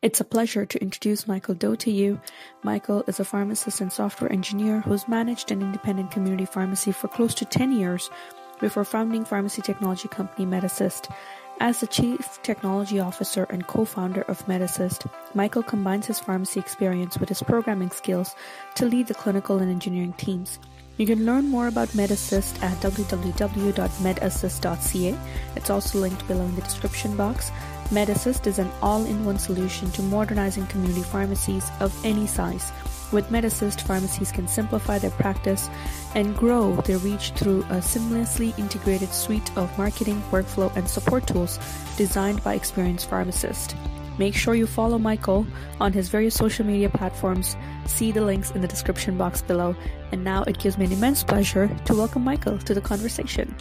[0.00, 2.20] It's a pleasure to introduce Michael Do to you.
[2.62, 7.34] Michael is a pharmacist and software engineer who's managed an independent community pharmacy for close
[7.34, 8.08] to 10 years
[8.60, 11.12] before founding pharmacy technology company MedEssist.
[11.58, 17.28] As the Chief Technology Officer and co-founder of MedEssist, Michael combines his pharmacy experience with
[17.28, 18.36] his programming skills
[18.76, 20.60] to lead the clinical and engineering teams.
[20.98, 25.18] You can learn more about MedEssist at www.medessist.ca.
[25.56, 27.50] It's also linked below in the description box.
[27.90, 32.70] MedEssist is an all-in-one solution to modernizing community pharmacies of any size.
[33.12, 35.70] With MedEssist, pharmacies can simplify their practice
[36.14, 41.58] and grow their reach through a seamlessly integrated suite of marketing, workflow, and support tools
[41.96, 43.74] designed by experienced pharmacists.
[44.18, 45.46] Make sure you follow Michael
[45.80, 47.56] on his various social media platforms.
[47.86, 49.74] See the links in the description box below.
[50.12, 53.54] And now it gives me an immense pleasure to welcome Michael to the conversation.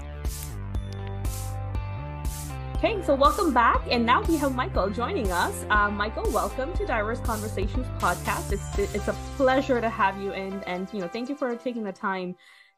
[2.78, 5.66] Okay, so welcome back, and now we have Michael joining us.
[5.72, 8.52] Uh, Michael, welcome to Diverse Conversations podcast.
[8.52, 11.84] It's it's a pleasure to have you, and and you know, thank you for taking
[11.84, 12.36] the time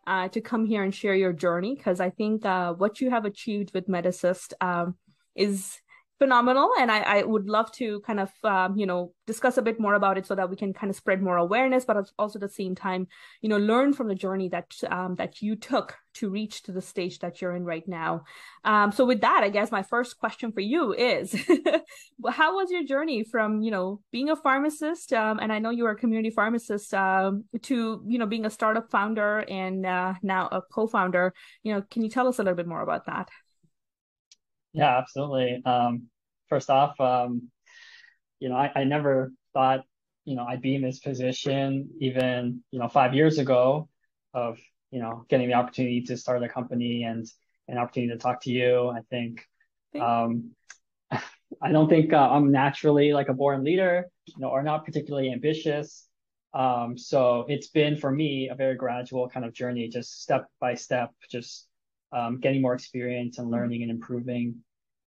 [0.07, 3.25] uh, to come here and share your journey because I think uh, what you have
[3.25, 4.95] achieved with MedEssist um,
[5.35, 5.81] is
[6.19, 9.79] phenomenal and I, I would love to kind of um, you know discuss a bit
[9.79, 12.41] more about it so that we can kind of spread more awareness but also at
[12.41, 13.07] the same time
[13.41, 16.81] you know learn from the journey that um, that you took to reach to the
[16.81, 18.23] stage that you're in right now.
[18.65, 21.33] Um, so with that i guess my first question for you is
[22.29, 25.85] how was your journey from you know being a pharmacist um, and i know you
[25.85, 30.47] were a community pharmacist um, to you know being a startup founder and uh, now
[30.51, 31.33] a co-founder?
[31.63, 33.29] You know can you tell us a little bit more about that
[34.73, 35.61] yeah, absolutely.
[35.65, 36.07] Um,
[36.49, 37.49] first off, um,
[38.39, 39.81] you know, I, I never thought,
[40.25, 43.89] you know, I'd be in this position even, you know, five years ago
[44.33, 44.59] of,
[44.91, 47.25] you know, getting the opportunity to start a company and
[47.67, 48.89] an opportunity to talk to you.
[48.89, 49.45] I think,
[49.99, 50.51] um,
[51.11, 55.31] I don't think uh, I'm naturally like a born leader, you know, or not particularly
[55.31, 56.07] ambitious.
[56.53, 60.75] Um, so it's been for me a very gradual kind of journey, just step by
[60.75, 61.68] step, just
[62.11, 64.55] um, getting more experience and learning and improving.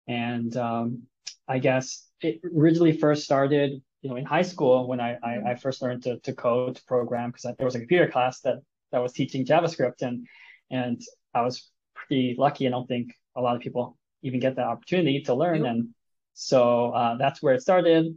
[0.09, 1.03] And um,
[1.49, 5.55] I guess it originally first started, you know, in high school when I I, I
[5.55, 8.57] first learned to to code to program because there was a computer class that
[8.91, 10.27] that was teaching JavaScript and
[10.71, 11.01] and
[11.35, 12.67] I was pretty lucky.
[12.67, 15.65] I don't think a lot of people even get that opportunity to learn.
[15.65, 15.71] Yep.
[15.71, 15.89] And
[16.35, 18.15] so uh, that's where it started.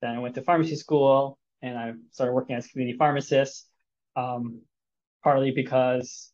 [0.00, 3.68] Then I went to pharmacy school and I started working as community pharmacist,
[4.16, 4.60] um,
[5.24, 6.30] partly because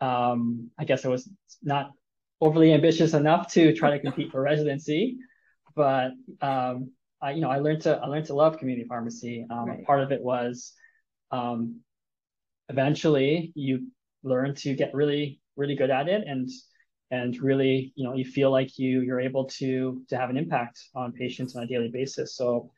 [0.00, 1.28] um, I guess I was
[1.62, 1.90] not
[2.40, 5.18] overly ambitious enough to try to compete for residency,
[5.74, 9.46] but um, I, you know, I learned to I learned to love community pharmacy.
[9.50, 9.84] Um, right.
[9.84, 10.72] Part of it was
[11.30, 11.80] um,
[12.68, 13.88] eventually you
[14.22, 16.48] learn to get really really good at it and
[17.10, 20.78] and really you know you feel like you you're able to to have an impact
[20.94, 22.36] on patients on a daily basis.
[22.36, 22.70] So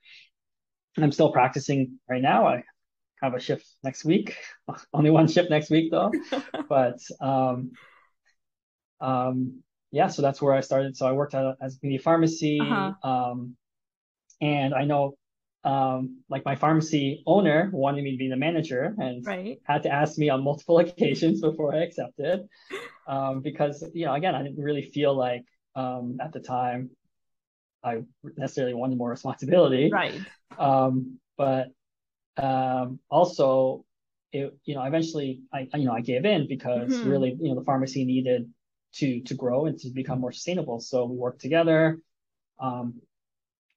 [0.97, 2.47] I'm still practicing right now.
[2.47, 2.65] I
[3.23, 4.37] have a shift next week.
[4.93, 6.13] Only one shift next week though.
[6.69, 7.73] but um,
[9.01, 10.97] um, yeah, so that's where I started.
[10.97, 12.61] So I worked at as a community pharmacy.
[12.61, 12.93] Uh-huh.
[13.03, 13.57] Um,
[14.41, 15.15] and I know
[15.65, 19.61] um, like my pharmacy owner wanted me to be the manager and right.
[19.65, 22.47] had to ask me on multiple occasions before I accepted.
[23.07, 25.45] Um, because, you know, again, I didn't really feel like
[25.75, 26.91] um, at the time
[27.83, 28.03] I
[28.37, 29.91] necessarily wanted more responsibility.
[29.93, 30.21] Right.
[30.59, 31.69] Um, but
[32.37, 33.85] um, also,
[34.33, 37.09] it, you know, eventually I, you know, I gave in because mm-hmm.
[37.09, 38.51] really, you know, the pharmacy needed
[38.95, 40.81] to to grow and to become more sustainable.
[40.81, 41.99] So we worked together,
[42.59, 43.01] um,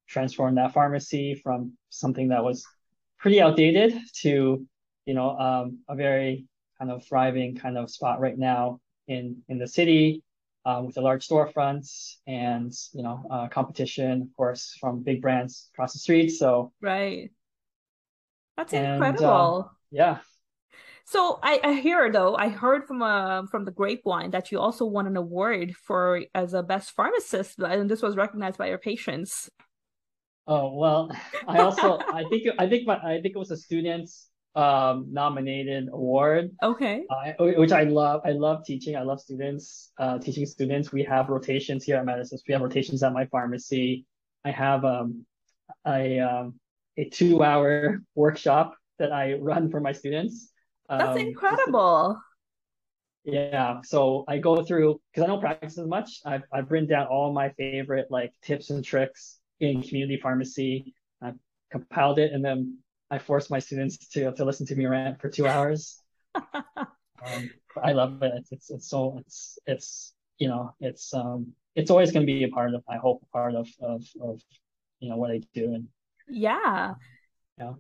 [0.07, 2.65] transformed that pharmacy from something that was
[3.19, 4.65] pretty outdated to,
[5.05, 6.45] you know, um, a very
[6.77, 10.23] kind of thriving kind of spot right now in in the city.
[10.65, 15.69] Um, with a large storefronts and you know uh, competition, of course, from big brands
[15.73, 16.29] across the street.
[16.29, 17.31] So right,
[18.57, 19.69] that's and, incredible.
[19.69, 20.17] Uh, yeah.
[21.05, 24.85] So I, I hear though I heard from uh from the grapevine that you also
[24.85, 29.49] won an award for as a best pharmacist, and this was recognized by your patients.
[30.47, 31.11] Oh well,
[31.47, 35.89] I also I think I think my I think it was a students um nominated
[35.91, 36.51] award.
[36.61, 37.03] Okay.
[37.09, 38.21] Uh, which I love.
[38.23, 38.95] I love teaching.
[38.95, 39.91] I love students.
[39.99, 40.91] Uh, teaching students.
[40.91, 42.43] We have rotations here at MedEssist.
[42.47, 44.05] We have rotations at my pharmacy.
[44.45, 45.25] I have um
[45.83, 46.59] I um
[46.97, 50.51] a two hour workshop that I run for my students.
[50.89, 52.19] That's um, incredible.
[53.23, 53.79] Yeah.
[53.83, 56.19] So I go through because I don't practice as much.
[56.25, 60.93] I've I've written down all my favorite like tips and tricks in community pharmacy.
[61.21, 61.37] I've
[61.71, 62.77] compiled it and then
[63.09, 66.01] I force my students to to listen to me rant for two hours.
[66.35, 67.49] um,
[67.81, 68.45] I love it.
[68.51, 72.49] It's, it's so it's it's you know it's um it's always going to be a
[72.49, 74.41] part of I hope a part of of of
[74.99, 75.87] you know what I do and
[76.29, 76.93] yeah
[77.57, 77.73] yeah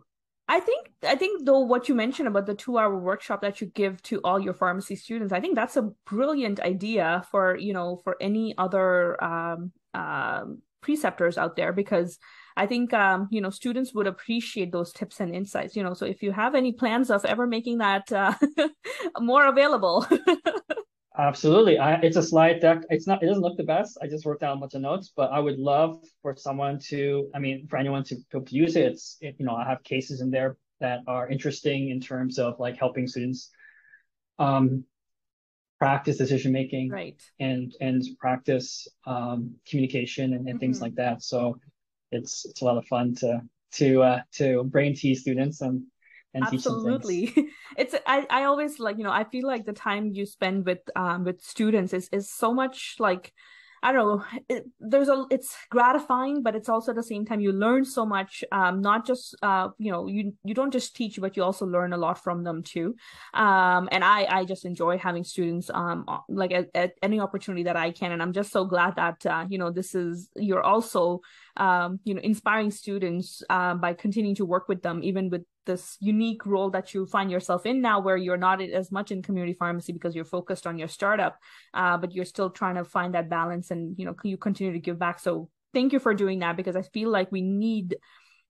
[0.47, 3.67] I think I think though what you mentioned about the two hour workshop that you
[3.67, 8.01] give to all your pharmacy students, I think that's a brilliant idea for you know
[8.03, 12.19] for any other um, um, preceptors out there because
[12.57, 15.77] I think um, you know students would appreciate those tips and insights.
[15.77, 18.33] You know, so if you have any plans of ever making that uh,
[19.19, 20.05] more available.
[21.15, 21.77] Absolutely.
[21.77, 22.83] I, it's a slide deck.
[22.89, 23.99] It's not, it doesn't look the best.
[24.01, 27.29] I just wrote down a bunch of notes, but I would love for someone to,
[27.35, 28.85] I mean, for anyone to, to use it.
[28.85, 32.59] It's, it, you know, I have cases in there that are interesting in terms of
[32.59, 33.51] like helping students
[34.39, 34.85] um,
[35.77, 37.21] practice decision making right.
[37.39, 40.57] and, and practice um, communication and, and mm-hmm.
[40.57, 41.21] things like that.
[41.21, 41.59] So
[42.11, 43.41] it's, it's a lot of fun to,
[43.73, 45.83] to, uh, to brain tease students and
[46.33, 47.33] and absolutely
[47.77, 50.79] it's I, I always like you know i feel like the time you spend with
[50.95, 53.33] um with students is is so much like
[53.83, 54.23] I don't know.
[54.47, 55.25] It, there's a.
[55.29, 58.41] It's gratifying, but it's also at the same time you learn so much.
[58.49, 61.91] Um, not just uh, you know, you you don't just teach, but you also learn
[61.91, 62.95] a lot from them too.
[63.33, 67.75] Um, and I I just enjoy having students um like at, at any opportunity that
[67.75, 71.19] I can, and I'm just so glad that uh, you know this is you're also
[71.57, 75.97] um you know inspiring students uh, by continuing to work with them, even with this
[75.99, 79.53] unique role that you find yourself in now where you're not as much in community
[79.53, 81.39] pharmacy because you're focused on your startup
[81.73, 84.79] uh, but you're still trying to find that balance and you know you continue to
[84.79, 85.19] give back.
[85.19, 87.97] So thank you for doing that because i feel like we need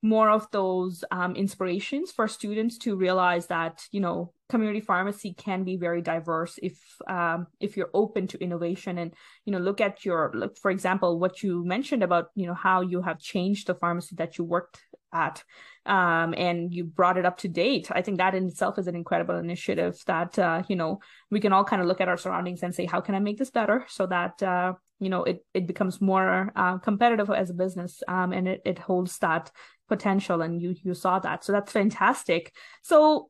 [0.04, 5.64] more of those um, inspirations for students to realize that you know community pharmacy can
[5.64, 6.78] be very diverse if
[7.08, 9.14] um, if you're open to innovation and
[9.46, 12.82] you know look at your look for example what you mentioned about you know how
[12.82, 14.82] you have changed the pharmacy that you worked
[15.14, 15.42] at
[15.86, 17.90] um, and you brought it up to date.
[17.92, 21.00] I think that in itself is an incredible initiative that uh, you know
[21.32, 23.38] we can all kind of look at our surroundings and say how can i make
[23.38, 23.86] this better?
[23.88, 28.34] So that uh, you know it, it becomes more uh, competitive as a business um,
[28.34, 29.52] and it, it holds that
[29.96, 33.30] potential and you you saw that so that's fantastic so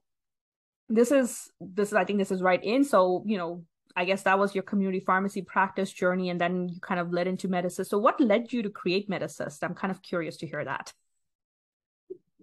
[0.90, 3.64] this is this is i think this is right in so you know
[3.96, 7.28] I guess that was your community pharmacy practice journey, and then you kind of led
[7.28, 7.90] into MedEssist.
[7.90, 9.60] So, what led you to create MedEssist?
[9.62, 10.94] I'm kind of curious to hear that.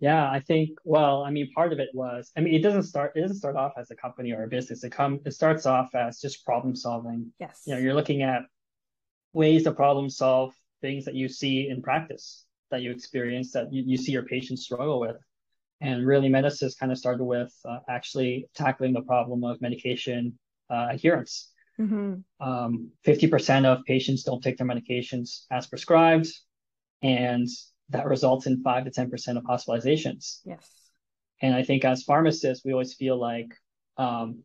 [0.00, 3.12] Yeah, I think, well, I mean, part of it was, I mean, it doesn't start,
[3.17, 4.82] it doesn't start off as a company or a business.
[4.82, 7.32] It come, it starts off as just problem solving.
[7.38, 7.64] Yes.
[7.67, 8.43] You know, you're looking at
[9.34, 13.82] ways to problem solve things that you see in practice, that you experience, that you,
[13.87, 15.17] you see your patients struggle with.
[15.81, 20.38] And really, MedEssist kind of started with uh, actually tackling the problem of medication
[20.69, 21.50] uh, adherence.
[21.81, 22.46] Mm-hmm.
[22.46, 26.28] Um, 50% of patients don't take their medications as prescribed.
[27.02, 27.49] And
[27.88, 30.40] that results in five to 10% of hospitalizations.
[30.44, 30.69] Yes.
[31.43, 33.49] And I think as pharmacists, we always feel like
[33.96, 34.43] um,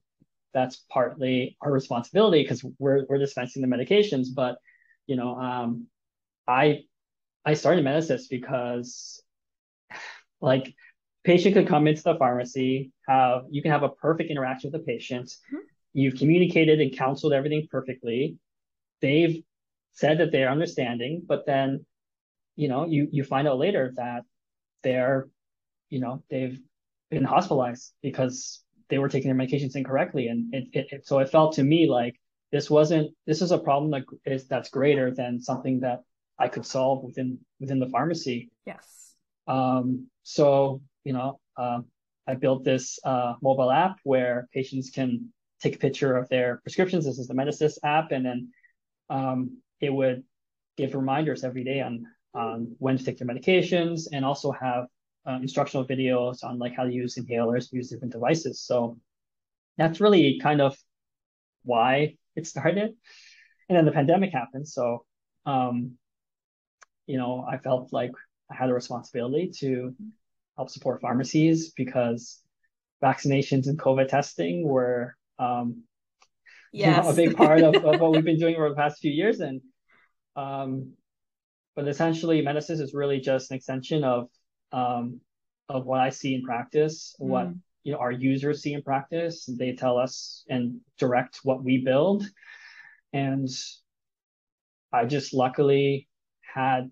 [0.54, 4.27] that's partly our responsibility because we're, we're dispensing the medications.
[4.33, 4.57] But,
[5.06, 5.88] you know, um,
[6.48, 6.83] I,
[7.46, 9.22] I started MedEssist because
[10.42, 10.74] like
[11.24, 14.86] patient could come into the pharmacy, have, you can have a perfect interaction with the
[14.86, 15.28] patient.
[15.28, 15.58] Mm-hmm.
[15.94, 18.38] You've communicated and counseled everything perfectly.
[19.02, 19.44] They've
[19.94, 21.86] said that they're understanding, but then
[22.56, 24.24] you know, you you find out later that
[24.84, 25.28] they're,
[25.90, 26.60] you know, they've
[27.10, 31.30] been hospitalized because they were taking their medications incorrectly, and it, it, it so it
[31.30, 32.16] felt to me like
[32.52, 36.04] this wasn't this is a problem that is that's greater than something that
[36.38, 38.51] I could solve within within the pharmacy.
[38.65, 39.13] Yes.
[39.48, 40.08] Um.
[40.24, 41.86] So you know, um,
[42.27, 47.06] I built this uh, mobile app where patients can take a picture of their prescriptions.
[47.06, 48.50] This is the MedEssist app, and then
[49.10, 50.24] um, it would
[50.77, 54.88] give reminders every day on on when to take their medications and also have
[55.27, 58.62] uh, instructional videos on like how to use inhalers, use different devices.
[58.62, 58.98] So
[59.77, 60.77] that's really kind of
[61.63, 62.94] why it started.
[63.70, 64.68] And then the pandemic happened.
[64.68, 65.06] So,
[65.46, 65.94] um,
[67.08, 68.12] you know, I felt like
[68.52, 69.96] I had a responsibility to
[70.58, 72.42] help support pharmacies because
[73.04, 75.84] vaccinations and COVID testing were um,
[76.72, 76.98] yes.
[76.98, 79.12] you know, a big part of, of what we've been doing over the past few
[79.12, 79.40] years.
[79.40, 79.62] And
[80.36, 80.94] um,
[81.76, 84.28] but essentially MedEssist is really just an extension of
[84.72, 85.20] um,
[85.70, 87.28] of what I see in practice, mm.
[87.28, 87.50] what
[87.84, 89.46] you know our users see in practice.
[89.46, 92.26] They tell us and direct what we build,
[93.14, 93.50] and
[94.92, 96.08] I just luckily
[96.56, 96.90] had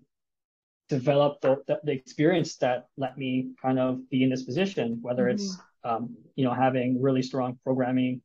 [0.90, 5.24] developed the, the, the experience that let me kind of be in this position, whether
[5.24, 5.34] mm-hmm.
[5.36, 8.20] it's um, you know having really strong programming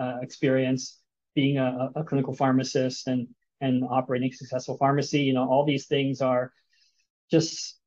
[0.00, 0.98] uh, experience,
[1.34, 3.28] being a, a clinical pharmacist, and
[3.60, 5.20] and operating a successful pharmacy.
[5.20, 6.52] You know, all these things are
[7.30, 7.78] just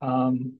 [0.00, 0.54] um,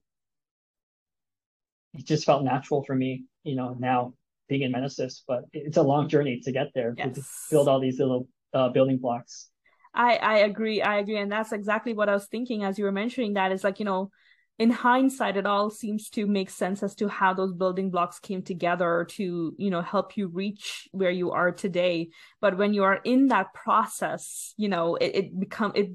[1.93, 4.13] it just felt natural for me, you know, now
[4.47, 7.15] being in MedEssist, but it's a long journey to get there yes.
[7.15, 9.50] to build all these little uh, building blocks.
[9.93, 10.81] I I agree.
[10.81, 13.51] I agree, and that's exactly what I was thinking as you were mentioning that.
[13.51, 14.11] Is like you know,
[14.57, 18.41] in hindsight, it all seems to make sense as to how those building blocks came
[18.41, 22.09] together to you know help you reach where you are today.
[22.39, 25.91] But when you are in that process, you know, it, it become it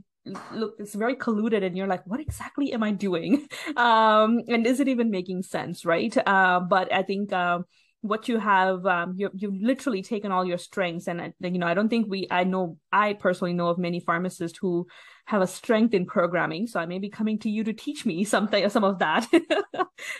[0.50, 4.80] look it's very colluded and you're like what exactly am i doing um and is
[4.80, 7.62] it even making sense right uh but i think um uh,
[8.08, 11.74] what you have um, you, you've literally taken all your strengths and you know i
[11.74, 14.86] don't think we i know i personally know of many pharmacists who
[15.26, 18.24] have a strength in programming so i may be coming to you to teach me
[18.34, 19.26] something some of that.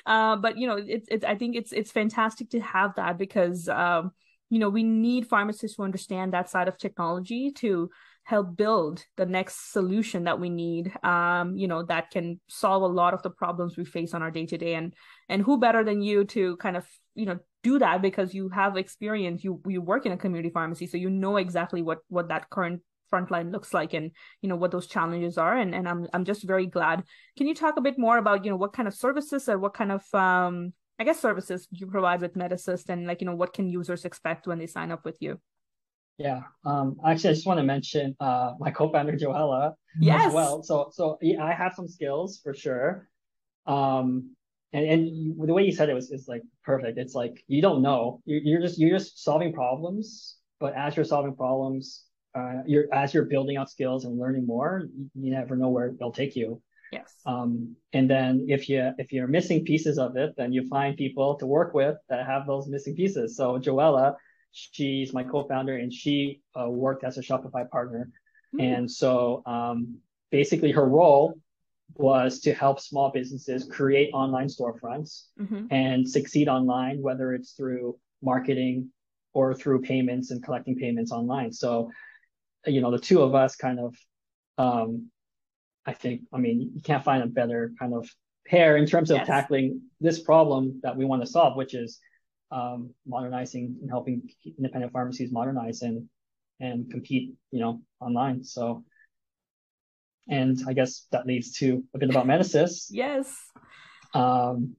[0.07, 3.69] Uh, but you know it's it's i think it's it's fantastic to have that because
[3.69, 4.11] um,
[4.49, 7.91] you know we need pharmacists who understand that side of technology to
[8.27, 12.87] help build the next solution that we need um, you know that can solve a
[12.87, 14.95] lot of the problems we face on our day to day and
[15.29, 18.77] and who better than you to kind of you know do that because you have
[18.77, 22.51] experience you you work in a community pharmacy so you know exactly what what that
[22.51, 24.11] current frontline looks like and
[24.43, 27.05] you know what those challenges are and and I'm I'm just very glad.
[27.39, 29.75] Can you talk a bit more about you know what kind of services or what
[29.75, 33.53] kind of um I guess services you provide with MedEssist and like you know what
[33.53, 35.41] can users expect when they sign up with you?
[36.19, 36.43] Yeah.
[36.65, 40.27] Um, actually, I just want to mention uh, my co-founder Joella yes.
[40.27, 40.63] as well.
[40.63, 43.09] So, so yeah, I have some skills for sure.
[43.67, 44.35] Um,
[44.73, 46.99] and and the way you said it was is like perfect.
[46.99, 48.21] It's like you don't know.
[48.25, 52.05] You're, you're just you're just solving problems, but as you're solving problems,
[52.35, 56.13] uh, you're as you're building out skills and learning more, you never know where they'll
[56.13, 56.61] take you.
[56.93, 57.15] Yes.
[57.27, 61.37] Um, and then if you if you're missing pieces of it, then you find people
[61.37, 63.37] to work with that have those missing pieces.
[63.37, 64.15] So Joella
[64.57, 68.11] She's my co-founder and she uh, worked as a Shopify partner.
[68.55, 68.63] Mm.
[68.63, 69.99] And so um,
[70.31, 71.39] basically her role
[71.97, 75.67] was to help small businesses create online storefronts mm-hmm.
[75.71, 78.89] and succeed online, whether it's through marketing
[79.35, 81.53] or through payments and collecting payments online.
[81.53, 81.91] So,
[82.65, 83.95] you know, the two of us kind of,
[84.57, 85.11] um,
[85.85, 88.09] I think, I mean, you can't find a better kind of
[88.47, 89.27] pair in terms of yes.
[89.27, 92.01] tackling this problem that we want to solve, which is
[92.51, 96.09] um, modernizing and helping independent pharmacies modernize and
[96.61, 98.43] and compete, you know, online.
[98.43, 98.85] So,
[100.29, 102.87] and I guess that leads to a bit about MedEssist.
[102.91, 103.35] yes.
[104.15, 104.77] Um,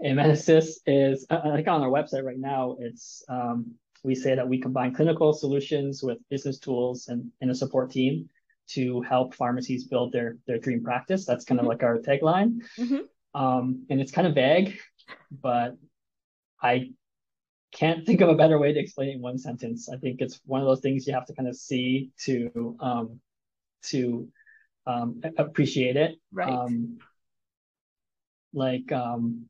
[0.00, 3.74] and is, I think on our website right now, it's um,
[4.04, 8.28] we say that we combine clinical solutions with business tools and, and a support team
[8.68, 11.24] to help pharmacies build their their dream practice.
[11.24, 11.66] That's kind mm-hmm.
[11.66, 12.60] of like our tagline.
[12.78, 13.40] Mm-hmm.
[13.40, 14.78] Um, and it's kind of vague,
[15.30, 15.76] but
[16.62, 16.90] I
[17.72, 19.88] can't think of a better way to explain it in one sentence.
[19.88, 23.20] I think it's one of those things you have to kind of see to um,
[23.84, 24.28] to
[24.86, 26.16] um, appreciate it.
[26.32, 26.48] Right.
[26.48, 26.98] Um,
[28.52, 29.46] like, um,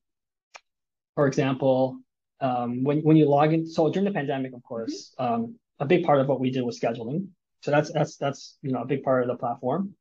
[1.14, 1.98] for example,
[2.40, 5.34] um, when when you log in, so during the pandemic, of course, mm-hmm.
[5.34, 7.28] um, a big part of what we did was scheduling.
[7.62, 9.94] So that's that's that's you know a big part of the platform,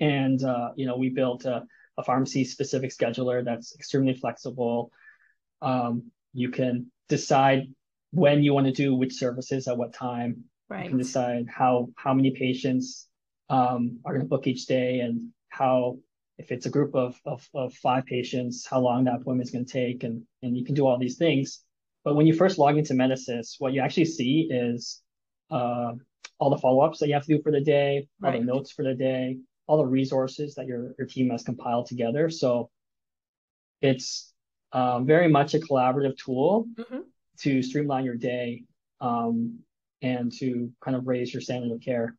[0.00, 1.64] and uh, you know we built a,
[1.98, 4.90] a pharmacy specific scheduler that's extremely flexible.
[5.62, 7.72] Um, you can decide
[8.10, 10.44] when you want to do which services at what time.
[10.68, 10.84] Right.
[10.84, 13.08] You can decide how how many patients
[13.48, 15.98] um, are going to book each day and how
[16.38, 19.66] if it's a group of, of, of five patients, how long that appointment is going
[19.66, 21.62] to take, and and you can do all these things.
[22.04, 25.00] But when you first log into MedEssist, what you actually see is
[25.50, 25.92] uh,
[26.38, 28.82] all the follow-ups that you have to do for the day, all the notes for
[28.82, 29.38] the day,
[29.68, 32.28] all the resources that your, your team has compiled together.
[32.28, 32.70] So
[33.80, 34.31] it's
[34.72, 37.00] um, very much a collaborative tool mm-hmm.
[37.40, 38.64] to streamline your day
[39.00, 39.58] um,
[40.00, 42.16] and to kind of raise your standard of care.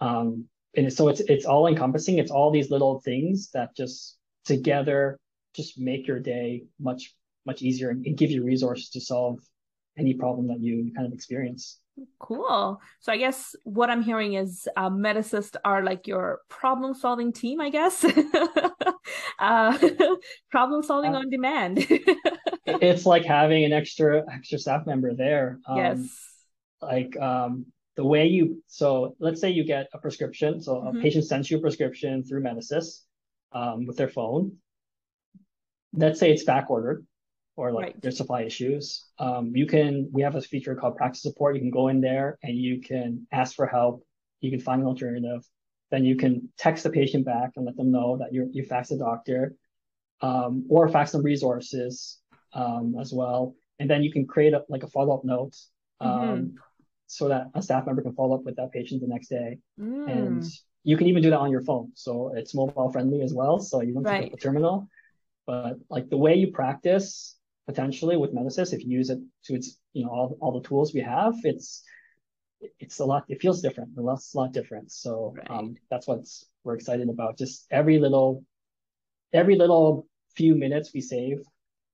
[0.00, 2.18] Um, and so it's it's all encompassing.
[2.18, 5.18] It's all these little things that just together
[5.54, 7.14] just make your day much
[7.44, 9.38] much easier and, and give you resources to solve
[9.98, 11.78] any problem that you kind of experience.
[12.18, 12.80] Cool.
[13.00, 17.60] So I guess what I'm hearing is uh, MedEssist are like your problem solving team,
[17.60, 18.04] I guess.
[19.40, 19.76] uh,
[20.50, 21.86] problem solving uh, on demand.
[22.66, 25.58] it's like having an extra extra staff member there.
[25.66, 26.26] Um, yes.
[26.82, 27.66] Like um,
[27.96, 30.60] the way you so let's say you get a prescription.
[30.60, 30.98] So mm-hmm.
[30.98, 33.00] a patient sends you a prescription through MedEssist
[33.52, 34.56] um, with their phone.
[35.92, 37.04] Let's say it's back ordered
[37.56, 38.02] or like right.
[38.02, 39.06] there's supply issues.
[39.18, 41.56] Um, you can we have a feature called practice support.
[41.56, 44.04] You can go in there and you can ask for help.
[44.40, 45.42] You can find an alternative
[45.90, 48.88] then you can text the patient back and let them know that you you faxed
[48.88, 49.54] the doctor,
[50.20, 52.18] um, or fax some resources
[52.52, 53.54] um, as well.
[53.78, 55.56] And then you can create a, like a follow up note
[56.00, 56.46] um, mm-hmm.
[57.06, 59.58] so that a staff member can follow up with that patient the next day.
[59.80, 60.10] Mm.
[60.10, 60.44] And
[60.84, 63.58] you can even do that on your phone, so it's mobile friendly as well.
[63.58, 64.24] So you don't right.
[64.24, 64.88] have a terminal,
[65.46, 69.78] but like the way you practice potentially with MedEssist, if you use it to its
[69.92, 71.82] you know all all the tools we have, it's
[72.78, 73.24] it's a lot.
[73.28, 73.90] It feels different.
[73.96, 74.90] A lot, a lot different.
[74.92, 75.50] So right.
[75.50, 76.26] um, that's what
[76.64, 77.38] we're excited about.
[77.38, 78.44] Just every little,
[79.32, 81.40] every little few minutes we save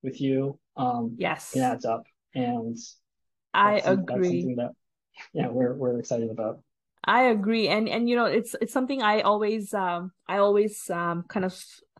[0.03, 0.59] with you.
[0.77, 2.05] Um, yes, it adds up,
[2.35, 2.77] and
[3.55, 3.97] I agree.
[3.97, 4.71] That's something that,
[5.33, 6.61] yeah, we're we're excited about.
[7.05, 11.25] I agree, and and you know, it's it's something I always um I always um
[11.29, 11.57] kind of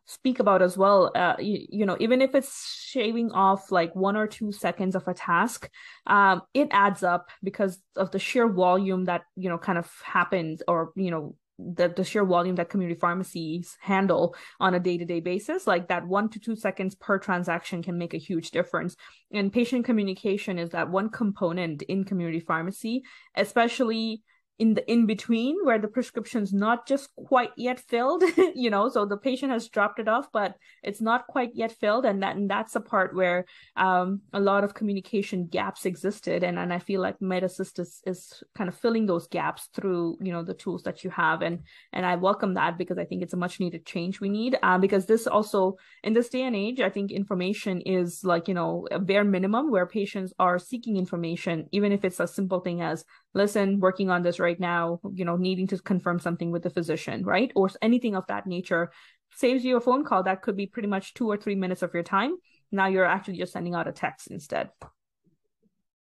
[0.07, 4.17] speak about as well uh, you, you, know even if it's shaving off like one
[4.17, 5.69] or two seconds of a task
[6.07, 10.63] um, it adds up because of the sheer volume that you know kind of happens
[10.69, 15.67] or you know the, the sheer volume that community pharmacies handle on a day-to-day basis.
[15.67, 18.95] Like that one to two seconds per transaction can make a huge difference.
[19.33, 23.03] And patient communication is that one component in community pharmacy
[23.37, 24.23] especially
[24.59, 28.23] in the in between where the prescription's not just quite yet filled
[28.55, 32.05] you know so the patient has dropped it off but it's not quite yet filled.
[32.05, 33.45] And that and that's a part where
[33.77, 36.43] um, a lot of communication gaps existed.
[36.43, 40.33] And and I feel like MedEssist is, is kind of filling those gaps through you
[40.33, 41.43] know the tools that you have.
[41.43, 41.61] And
[41.93, 44.59] and I welcome that because I think it's a much needed change we need.
[44.63, 48.55] Um, because this also in this day and age I think information is like you
[48.55, 52.83] know a bare minimum where patients are seeking information even if it's a simple thing
[52.83, 53.05] as
[53.37, 57.25] listen working on this right now you know needing to confirm something with the physician
[57.25, 57.53] right?
[57.55, 58.91] Or anything of that nature.
[59.33, 61.93] Saves you a phone call that could be pretty much two or three minutes of
[61.93, 62.37] your time.
[62.73, 64.71] Now you're actually just sending out a text instead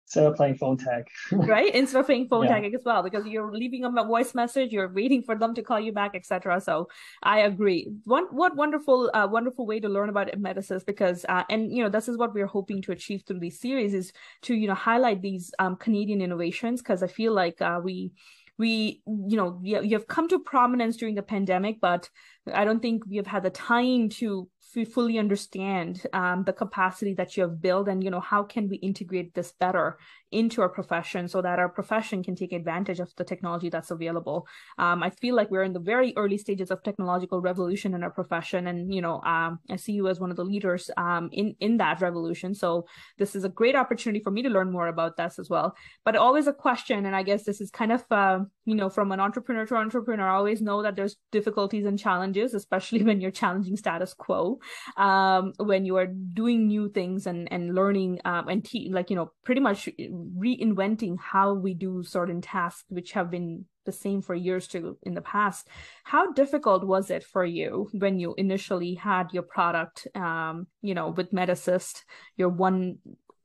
[0.06, 1.08] instead of playing phone tag.
[1.32, 1.74] right?
[1.74, 2.60] Instead of playing phone yeah.
[2.60, 5.62] tag as well, because you're leaving them a voice message, you're waiting for them to
[5.62, 6.60] call you back, etc.
[6.60, 6.88] So
[7.22, 7.90] I agree.
[8.04, 11.88] One what wonderful, uh, wonderful way to learn about MedEssist because uh, and you know
[11.88, 15.22] this is what we're hoping to achieve through these series is to you know highlight
[15.22, 18.12] these um, Canadian innovations because I feel like uh, we
[18.58, 22.08] we you know you have come to prominence during the pandemic but
[22.54, 24.48] i don't think we have had the time to
[24.84, 28.76] fully understand um, the capacity that you have built and you know how can we
[28.76, 29.98] integrate this better
[30.32, 34.46] into our profession so that our profession can take advantage of the technology that's available.
[34.76, 38.10] Um, I feel like we're in the very early stages of technological revolution in our
[38.10, 41.54] profession, and you know, um, I see you as one of the leaders um, in
[41.60, 42.54] in that revolution.
[42.54, 42.86] So
[43.18, 45.76] this is a great opportunity for me to learn more about this as well.
[46.04, 49.12] But always a question, and I guess this is kind of uh, you know, from
[49.12, 53.30] an entrepreneur to entrepreneur, I always know that there's difficulties and challenges, especially when you're
[53.30, 54.55] challenging status quo,
[54.96, 59.16] um, when you are doing new things and and learning um, and te- like you
[59.16, 64.34] know, pretty much reinventing how we do certain tasks which have been the same for
[64.34, 65.68] years to in the past
[66.02, 71.10] how difficult was it for you when you initially had your product um, you know
[71.10, 72.02] with MedEssist
[72.36, 72.98] your one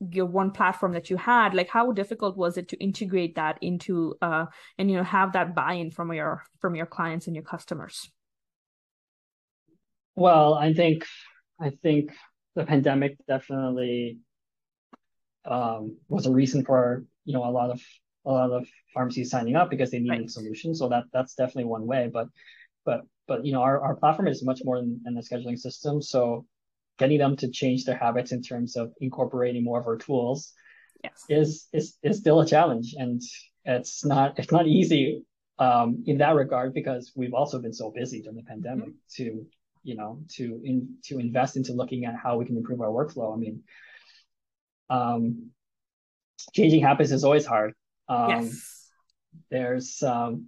[0.10, 1.54] your one platform that you had?
[1.54, 4.45] Like how difficult was it to integrate that into uh
[4.78, 8.10] and you know have that buy-in from your from your clients and your customers
[10.15, 11.06] well i think
[11.60, 12.12] i think
[12.56, 14.17] the pandemic definitely
[15.45, 17.82] um, was a reason for you know a lot of
[18.26, 20.30] a lot of pharmacies signing up because they needed right.
[20.30, 20.80] solutions.
[20.80, 22.10] So that that's definitely one way.
[22.12, 22.28] But
[22.86, 26.02] but but you know our, our platform is much more than, than a scheduling system.
[26.02, 26.45] So
[27.00, 30.54] getting them to change their habits in terms of incorporating more of our tools
[31.04, 31.26] yes.
[31.30, 33.21] is is is still a challenge, and
[33.65, 35.24] it's not it's not easy
[35.58, 39.24] um, in that regard because we've also been so busy during the pandemic mm-hmm.
[39.24, 39.45] to
[39.84, 43.34] you know to in to invest into looking at how we can improve our workflow.
[43.34, 43.63] I mean,
[44.89, 45.52] um,
[46.54, 47.74] changing habits is always hard.
[48.08, 48.89] Um, yes.
[49.50, 50.48] There's um,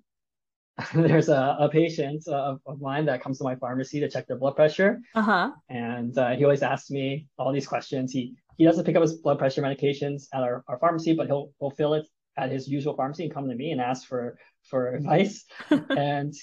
[0.93, 4.37] there's a, a patient of, of mine that comes to my pharmacy to check their
[4.37, 4.99] blood pressure.
[5.13, 5.51] Uh-huh.
[5.69, 8.11] And uh, he always asks me all these questions.
[8.11, 11.51] He he doesn't pick up his blood pressure medications at our, our pharmacy, but he'll
[11.59, 12.05] he'll fill it
[12.37, 14.37] at his usual pharmacy and come to me and ask for
[14.69, 15.45] for advice.
[15.89, 16.33] and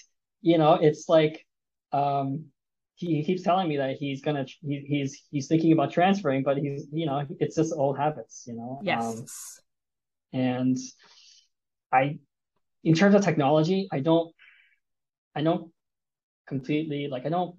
[0.41, 1.45] you know, it's like
[1.93, 2.47] um
[3.07, 6.87] he keeps telling me that he's gonna he, he's he's thinking about transferring, but he's
[6.93, 8.81] you know it's just old habits, you know.
[8.83, 9.61] Yes.
[10.35, 10.79] Um, and
[11.93, 12.19] I,
[12.85, 14.33] in terms of technology, I don't,
[15.35, 15.73] I don't
[16.47, 17.57] completely like I don't,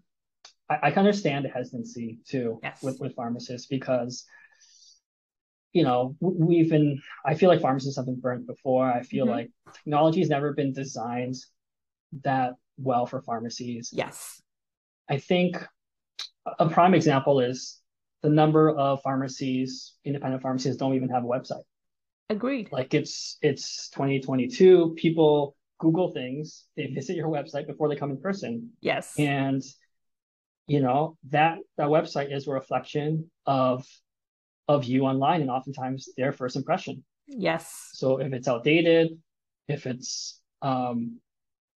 [0.69, 2.81] I, I can understand the hesitancy too yes.
[2.83, 4.25] with with pharmacists because.
[5.73, 7.01] You know, we've been.
[7.25, 8.91] I feel like pharmacists have been burnt before.
[8.91, 9.35] I feel mm-hmm.
[9.35, 11.35] like technology has never been designed
[12.25, 13.89] that well for pharmacies.
[13.93, 14.41] Yes
[15.11, 15.61] I think
[16.57, 17.81] a prime example is
[18.23, 21.63] the number of pharmacies, independent pharmacies, don't even have a website.
[22.29, 22.69] Agreed.
[22.71, 24.95] Like it's it's 2022.
[24.97, 26.63] People Google things.
[26.77, 28.69] They visit your website before they come in person.
[28.79, 29.13] Yes.
[29.19, 29.61] And
[30.67, 33.85] you know that that website is a reflection of
[34.69, 37.03] of you online, and oftentimes their first impression.
[37.27, 37.89] Yes.
[37.93, 39.09] So if it's outdated,
[39.67, 41.19] if it's um,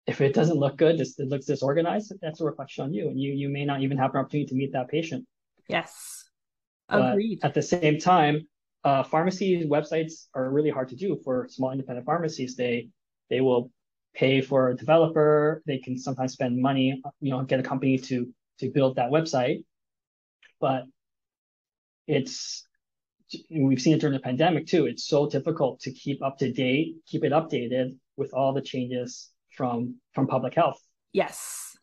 [0.07, 3.09] if it doesn't look good, it looks disorganized, that's a reflection on you.
[3.09, 5.25] And you you may not even have an opportunity to meet that patient.
[5.67, 6.25] Yes.
[6.89, 7.39] Agreed.
[7.41, 8.47] But at the same time,
[8.83, 12.55] uh, pharmacy websites are really hard to do for small independent pharmacies.
[12.55, 12.89] They
[13.29, 13.71] they will
[14.13, 15.63] pay for a developer.
[15.65, 19.63] They can sometimes spend money, you know, get a company to to build that website.
[20.59, 20.83] But
[22.07, 22.67] it's
[23.49, 24.85] we've seen it during the pandemic too.
[24.85, 29.31] It's so difficult to keep up to date, keep it updated with all the changes
[29.55, 30.79] from from public health.
[31.13, 31.77] Yes.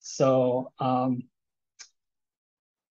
[0.00, 1.22] So um,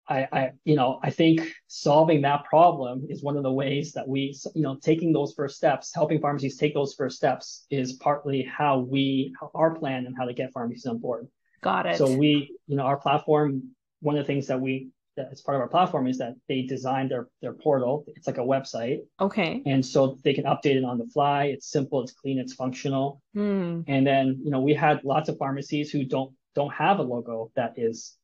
[0.08, 4.08] I, I, you know, I think solving that problem is one of the ways that
[4.08, 8.44] we, you know, taking those first steps, helping pharmacies take those first steps is partly
[8.44, 11.28] how we, our plan and how to get pharmacies on board.
[11.62, 11.98] Got it.
[11.98, 15.56] So we, you know, our platform, one of the things that we, that as part
[15.56, 18.06] of our platform is that they designed their, their portal.
[18.16, 19.00] It's like a website.
[19.20, 19.62] Okay.
[19.66, 21.46] And so they can update it on the fly.
[21.46, 23.22] It's simple, it's clean, it's functional.
[23.36, 23.84] Mm.
[23.88, 27.52] And then, you know, we had lots of pharmacies who don't, don't have a logo
[27.56, 28.18] that is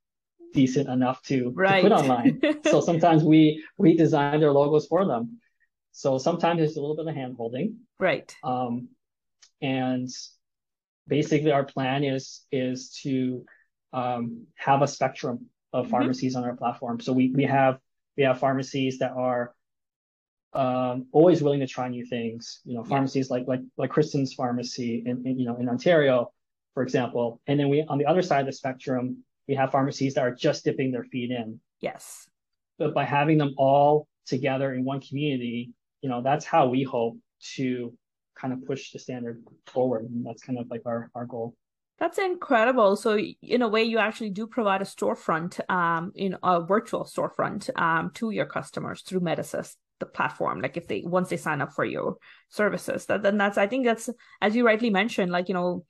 [0.54, 1.82] decent enough to, right.
[1.82, 2.41] to put online.
[2.65, 5.39] so sometimes we we design their logos for them.
[5.91, 7.78] So sometimes it's a little bit of hand holding.
[7.99, 8.34] Right.
[8.43, 8.89] Um,
[9.62, 10.10] and
[11.08, 13.45] basically our plan is is to
[13.93, 15.91] um, have a spectrum of mm-hmm.
[15.91, 16.99] pharmacies on our platform.
[16.99, 17.79] So we we have
[18.17, 19.53] we have pharmacies that are
[20.53, 22.62] um, always willing to try new things.
[22.65, 23.38] You know, pharmacies yeah.
[23.38, 26.32] like like like Kristen's pharmacy in, in you know in Ontario,
[26.73, 27.41] for example.
[27.47, 30.34] And then we on the other side of the spectrum, we have pharmacies that are
[30.34, 31.60] just dipping their feet in.
[31.82, 32.27] Yes.
[32.77, 37.17] But by having them all together in one community, you know, that's how we hope
[37.55, 37.93] to
[38.36, 40.03] kind of push the standard forward.
[40.03, 41.55] And that's kind of like our, our goal.
[41.99, 42.95] That's incredible.
[42.95, 47.69] So in a way, you actually do provide a storefront, um, in a virtual storefront,
[47.77, 50.62] um, to your customers through MedEssist, the platform.
[50.62, 52.15] Like if they once they sign up for your
[52.49, 54.09] services, that then that's I think that's
[54.41, 55.85] as you rightly mentioned, like you know,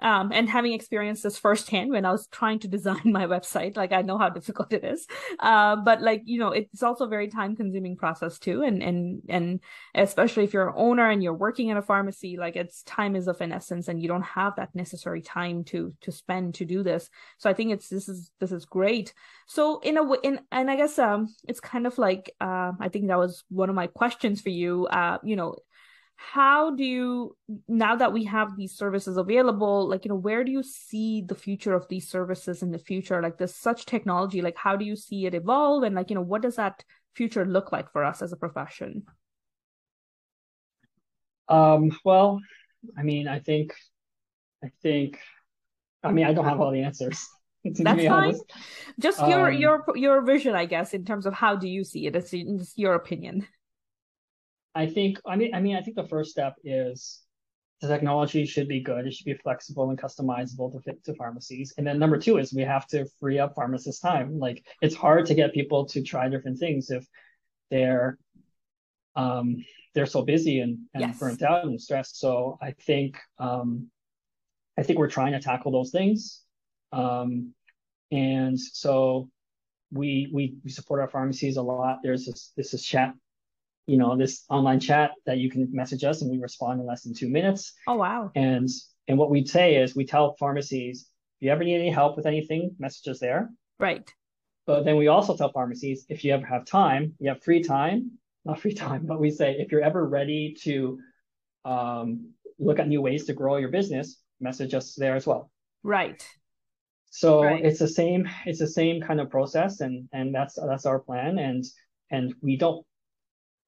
[0.00, 3.92] um, and having experienced this firsthand when I was trying to design my website, like
[3.92, 5.06] I know how difficult it is.
[5.38, 9.22] Uh, but like you know, it's also a very time consuming process too, and and
[9.28, 9.60] and
[9.94, 13.28] especially if you're an owner and you're working in a pharmacy, like it's time is
[13.28, 16.82] of an essence, and you don't have that necessary time to to spend to do
[16.82, 17.08] this.
[17.38, 19.14] So I think it's this is this is great.
[19.46, 22.88] So in a way, in and I guess um, it's kind of like uh, I
[22.88, 24.86] think that was one of my questions for you.
[24.86, 25.56] Uh, you know
[26.32, 27.36] how do you
[27.68, 31.34] now that we have these services available like you know where do you see the
[31.34, 33.22] future of these services in the future?
[33.22, 35.82] Like there's such technology like how do you see it evolve?
[35.82, 36.84] And like you know what does that
[37.14, 39.04] future look like for us as a profession?
[41.48, 42.40] Um well
[42.98, 43.74] i mean i think
[44.62, 45.18] i think
[46.02, 47.26] i mean i don't have all the answers
[47.64, 48.34] that's fine.
[48.98, 52.06] just your um, your your vision i guess in terms of how do you see
[52.06, 53.46] it it's, it's your opinion
[54.74, 57.20] I think I mean I mean I think the first step is
[57.80, 59.06] the technology should be good.
[59.06, 61.74] It should be flexible and customizable to fit to pharmacies.
[61.76, 64.38] And then number two is we have to free up pharmacists' time.
[64.38, 67.06] Like it's hard to get people to try different things if
[67.70, 68.18] they're
[69.16, 71.18] um, they're so busy and, and yes.
[71.18, 72.18] burnt out and stressed.
[72.18, 73.88] So I think um,
[74.78, 76.42] I think we're trying to tackle those things.
[76.92, 77.54] Um,
[78.10, 79.28] and so
[79.92, 81.98] we, we we support our pharmacies a lot.
[82.02, 83.14] There's this this is chat
[83.86, 87.02] you know, this online chat that you can message us and we respond in less
[87.02, 87.72] than two minutes.
[87.86, 88.30] Oh, wow.
[88.34, 88.68] And,
[89.08, 91.08] and what we say is we tell pharmacies,
[91.40, 93.50] if you ever need any help with anything, message us there.
[93.78, 94.10] Right.
[94.66, 98.12] But then we also tell pharmacies, if you ever have time, you have free time,
[98.46, 100.98] not free time, but we say, if you're ever ready to
[101.66, 105.50] um, look at new ways to grow your business, message us there as well.
[105.82, 106.26] Right.
[107.10, 107.62] So right.
[107.62, 111.38] it's the same, it's the same kind of process and, and that's, that's our plan.
[111.38, 111.64] And,
[112.10, 112.86] and we don't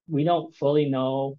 [0.08, 1.38] we don't fully know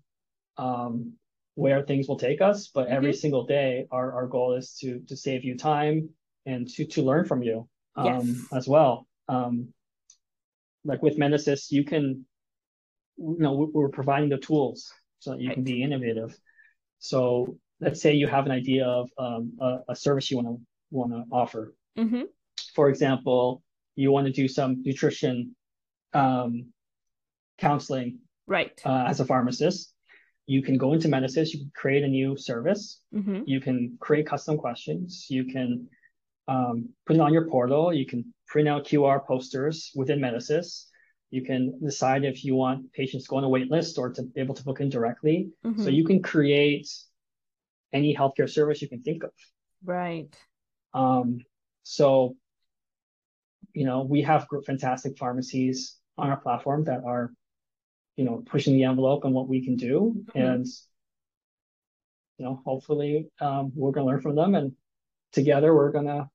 [0.58, 1.14] um,
[1.56, 2.96] where things will take us, but mm-hmm.
[2.96, 6.10] every single day, our, our goal is to to save you time
[6.46, 8.38] and to to learn from you um, yes.
[8.54, 9.08] as well.
[9.28, 9.74] Um,
[10.86, 12.26] like with MedEssist, you can,
[13.18, 15.56] you know, we're providing the tools so that you right.
[15.56, 16.38] can be innovative.
[17.00, 20.62] So let's say you have an idea of um, a, a, service you want to
[20.92, 21.74] want to offer.
[21.98, 22.24] Mm-hmm.
[22.74, 23.62] For example,
[23.96, 25.56] you want to do some nutrition
[26.14, 26.68] um,
[27.58, 29.94] counseling right uh, as a pharmacist
[30.48, 33.42] you can go into MedEssist, you can create a new service, mm-hmm.
[33.46, 35.88] you can create custom questions, you can
[36.48, 40.86] um, put it on your portal, you can print out QR posters within MedEssist,
[41.32, 44.24] you can decide if you want patients to go on a wait list or to
[44.24, 45.50] be able to book in directly.
[45.66, 45.84] Mm-hmm.
[45.84, 46.88] So you can create
[47.92, 49.32] any healthcare service you can think of.
[49.84, 50.34] Right.
[50.94, 51.40] Um,
[51.84, 52.38] so,
[53.74, 57.32] you know, we have fantastic pharmacies on our platform that are
[58.18, 60.14] you know, pushing the envelope on what we can do.
[60.18, 60.40] Mm-hmm.
[60.40, 60.66] And,
[62.38, 64.74] you know, hopefully um, we're going to learn from them and
[65.32, 66.30] together we're going to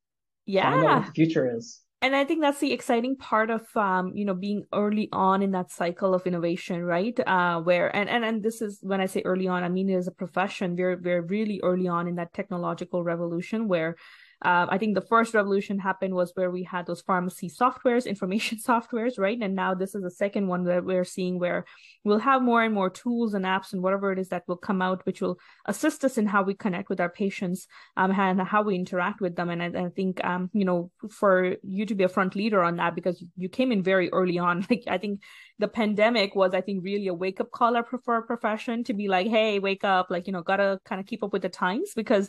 [0.47, 0.71] yeah.
[0.71, 1.81] find out what the future is.
[2.03, 5.53] and I think that's the exciting part of um, you know being early on in
[5.53, 7.19] that cycle of innovation, right?
[7.27, 10.09] Uh, where and, and and this is when I say early on, I mean as
[10.09, 13.95] a profession, we're we're really early on in that technological revolution where
[14.45, 18.59] uh, I think the first revolution happened was where we had those pharmacy softwares, information
[18.67, 19.39] softwares, right?
[19.41, 21.65] And now this is the second one that we're seeing where
[22.05, 24.83] we'll have more and more tools and apps and whatever it is that will come
[24.83, 28.63] out, which will assist us in how we connect with our patients um, and how
[28.63, 29.49] we interact with them.
[29.49, 32.77] And I, I think, um, you know, for you to be a front leader on
[32.77, 35.21] that because you came in very early on, like I think
[35.61, 39.07] the pandemic was, I think, really a wake up call for a profession to be
[39.07, 41.93] like, hey, wake up, like, you know, gotta kind of keep up with the times
[41.95, 42.29] because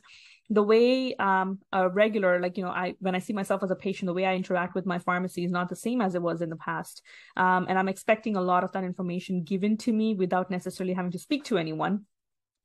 [0.49, 3.75] the way um, a regular like you know i when i see myself as a
[3.75, 6.41] patient the way i interact with my pharmacy is not the same as it was
[6.41, 7.01] in the past.
[7.37, 11.11] Um, and i'm expecting a lot of that information given to me without necessarily having
[11.11, 12.05] to speak to anyone.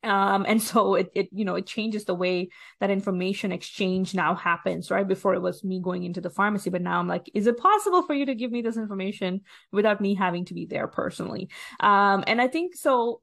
[0.04, 4.34] Um, and so it, it you know it changes the way that information exchange now
[4.34, 5.06] happens right?
[5.06, 8.02] Before it was me going into the pharmacy but now i'm like is it possible
[8.02, 9.40] for you to give me this information
[9.72, 11.48] without me having to be there personally?
[11.80, 13.22] Um, and i think so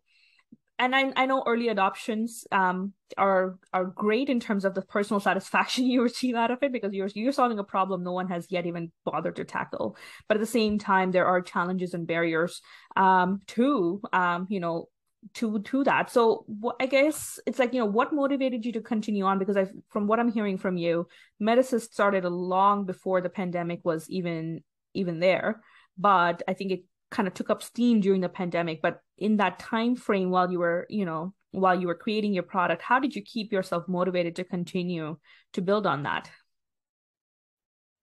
[0.78, 5.20] and I, I know early adoptions um, are are great in terms of the personal
[5.22, 8.48] satisfaction you receive out of it because you're you're solving a problem no one has
[8.50, 9.98] yet even bothered to tackle.
[10.28, 12.62] But at the same time, there are challenges and barriers
[12.96, 14.90] um, to um, you know
[15.36, 16.12] to to that.
[16.12, 16.46] So
[16.80, 20.08] I guess it's like you know what motivated you to continue on because I from
[20.08, 21.08] what I'm hearing from you,
[21.42, 24.62] MedEssist started a long before the pandemic was even
[24.94, 25.62] even there.
[25.98, 26.84] But I think it
[27.16, 30.60] kind of took up steam during the pandemic but in that time frame while you
[30.60, 34.36] were you know while you were creating your product how did you keep yourself motivated
[34.36, 35.16] to continue
[35.54, 36.30] to build on that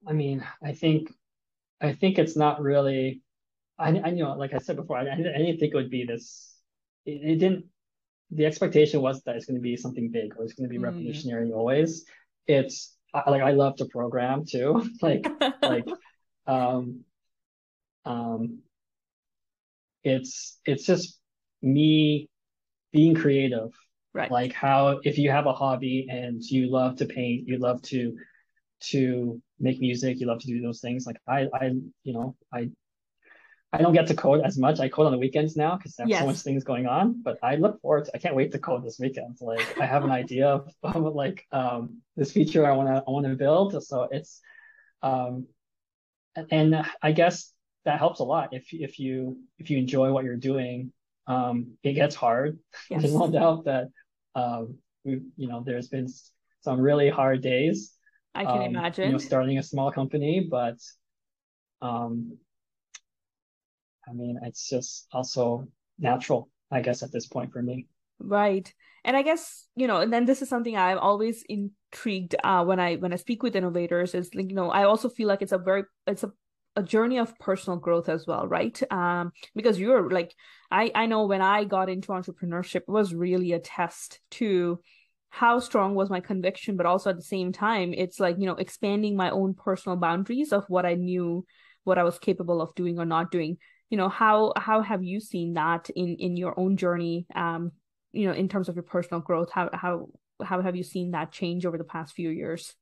[0.09, 1.12] i mean i think
[1.83, 3.20] i think it's not really
[3.79, 6.07] i, I you know like i said before i, I didn't think it would be
[6.07, 6.57] this
[7.05, 7.66] it, it, didn't
[8.31, 10.81] the expectation was that it's going to be something big or it's going to be
[10.81, 10.85] mm.
[10.85, 12.07] revolutionary always
[12.46, 12.96] it's
[13.27, 15.27] like i love to program too like
[15.61, 15.85] like
[16.46, 17.05] um
[18.07, 18.62] um
[20.04, 21.18] it's it's just
[21.62, 22.28] me
[22.92, 23.70] being creative.
[24.14, 24.30] Right.
[24.30, 28.16] Like how if you have a hobby and you love to paint you love to
[28.80, 31.70] to make music you love to do those things like i i
[32.02, 32.68] you know i
[33.72, 34.80] i don't get to code as much.
[34.80, 36.20] I code on the weekends now because there's yes.
[36.20, 38.84] so much things going on but i look forward to i can't wait to code
[38.84, 39.38] this weekend.
[39.40, 43.10] Like i have an idea of, of like um this feature i want to i
[43.10, 43.82] want to build.
[43.82, 44.40] So it's
[45.02, 45.46] um
[46.50, 47.51] and i guess
[47.85, 50.92] that helps a lot if if you if you enjoy what you're doing.
[51.27, 52.59] Um, it gets hard.
[52.90, 53.01] Yes.
[53.03, 53.88] There's no doubt that
[54.35, 56.09] um, we you know there's been
[56.62, 57.92] some really hard days.
[58.35, 59.07] I can um, imagine.
[59.07, 60.79] You know, starting a small company, but
[61.81, 62.38] um,
[64.09, 65.68] I mean, it's just also
[65.99, 67.87] natural, I guess, at this point for me.
[68.18, 68.73] Right.
[69.05, 72.79] And I guess, you know, and then this is something I'm always intrigued uh, when
[72.79, 75.53] I when I speak with innovators is like, you know, I also feel like it's
[75.53, 76.33] a very it's a
[76.74, 78.80] a journey of personal growth as well right?
[78.90, 80.35] Um because you're like
[80.70, 84.80] i i know when i got into entrepreneurship it was really a test to
[85.30, 88.54] how strong was my conviction but also at the same time it's like you know
[88.54, 91.44] expanding my own personal boundaries of what i knew
[91.85, 93.58] what i was capable of doing or not doing.
[93.90, 97.72] You know how how have you seen that in in your own journey um
[98.12, 99.50] you know in terms of your personal growth?
[99.52, 100.08] How how
[100.42, 102.74] how have you seen that change over the past few years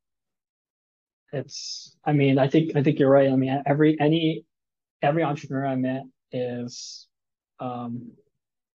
[1.32, 3.30] it's i mean i think i think you're right.
[3.30, 4.44] I mean every any
[5.02, 7.06] every entrepreneur i met is
[7.60, 8.12] um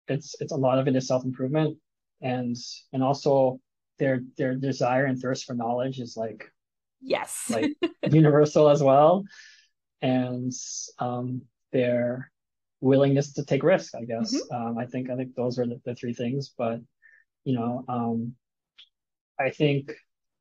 [0.09, 1.79] it's it's a lot of it is self-improvement.
[2.21, 2.57] And
[2.93, 3.61] and also
[3.99, 6.51] their their desire and thirst for knowledge is like
[7.01, 7.47] yes.
[7.49, 7.73] like
[8.11, 9.25] universal as well.
[10.03, 10.53] And
[10.99, 12.31] um their
[12.83, 14.35] willingness to take risk i guess.
[14.35, 14.69] Mm-hmm.
[14.69, 16.53] um i think i think those are the, the three things.
[16.57, 16.81] But
[17.45, 18.35] you know um
[19.39, 19.93] i think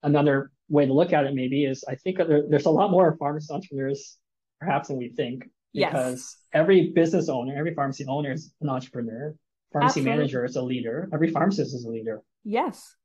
[0.04, 3.16] another way to look at it maybe is I think there, there's a lot more
[3.18, 4.18] pharmacy entrepreneurs
[4.60, 6.38] perhaps than we think because yes.
[6.54, 9.36] every business owner, every pharmacy owner is an entrepreneur.
[9.72, 10.12] Pharmacy Absolutely.
[10.12, 11.10] manager is a leader.
[11.14, 12.22] Every pharmacist is a leader.
[12.44, 12.96] Yes.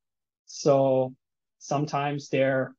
[0.46, 1.14] So
[1.58, 2.74] sometimes they're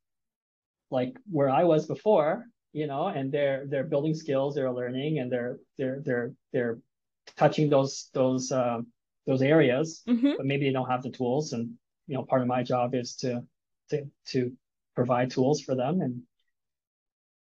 [0.90, 5.32] like where I was before, you know, and they're they're building skills, they're learning, and
[5.32, 6.80] they're they're they're they're
[7.38, 8.80] touching those those uh,
[9.28, 10.34] those areas, mm-hmm.
[10.38, 11.54] but maybe they don't have the tools.
[11.54, 11.72] And
[12.08, 13.44] you know, part of my job is to
[13.90, 14.52] to to
[14.96, 16.22] provide tools for them and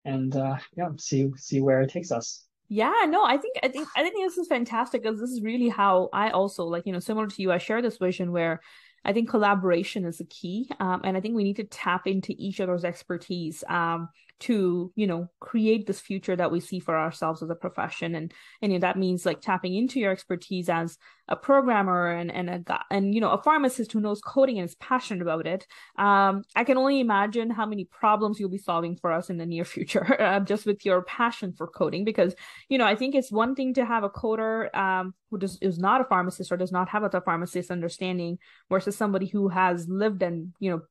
[0.05, 2.45] and uh, yeah, see see where it takes us.
[2.67, 5.69] Yeah, no, I think I think I think this is fantastic because this is really
[5.69, 7.51] how I also like you know similar to you.
[7.51, 8.61] I share this vision where
[9.03, 12.33] I think collaboration is the key, um, and I think we need to tap into
[12.37, 13.63] each other's expertise.
[13.67, 14.09] Um,
[14.41, 18.15] to you know create this future that we see for ourselves as a profession.
[18.15, 22.31] And and you know, that means like tapping into your expertise as a programmer and
[22.31, 25.65] and a and you know a pharmacist who knows coding and is passionate about it.
[25.97, 29.45] Um i can only imagine how many problems you'll be solving for us in the
[29.45, 32.03] near future uh, just with your passion for coding.
[32.03, 32.35] Because
[32.69, 35.79] you know i think it's one thing to have a coder um who does, is
[35.79, 38.37] not a pharmacist or does not have a pharmacist understanding
[38.69, 40.81] versus somebody who has lived and you know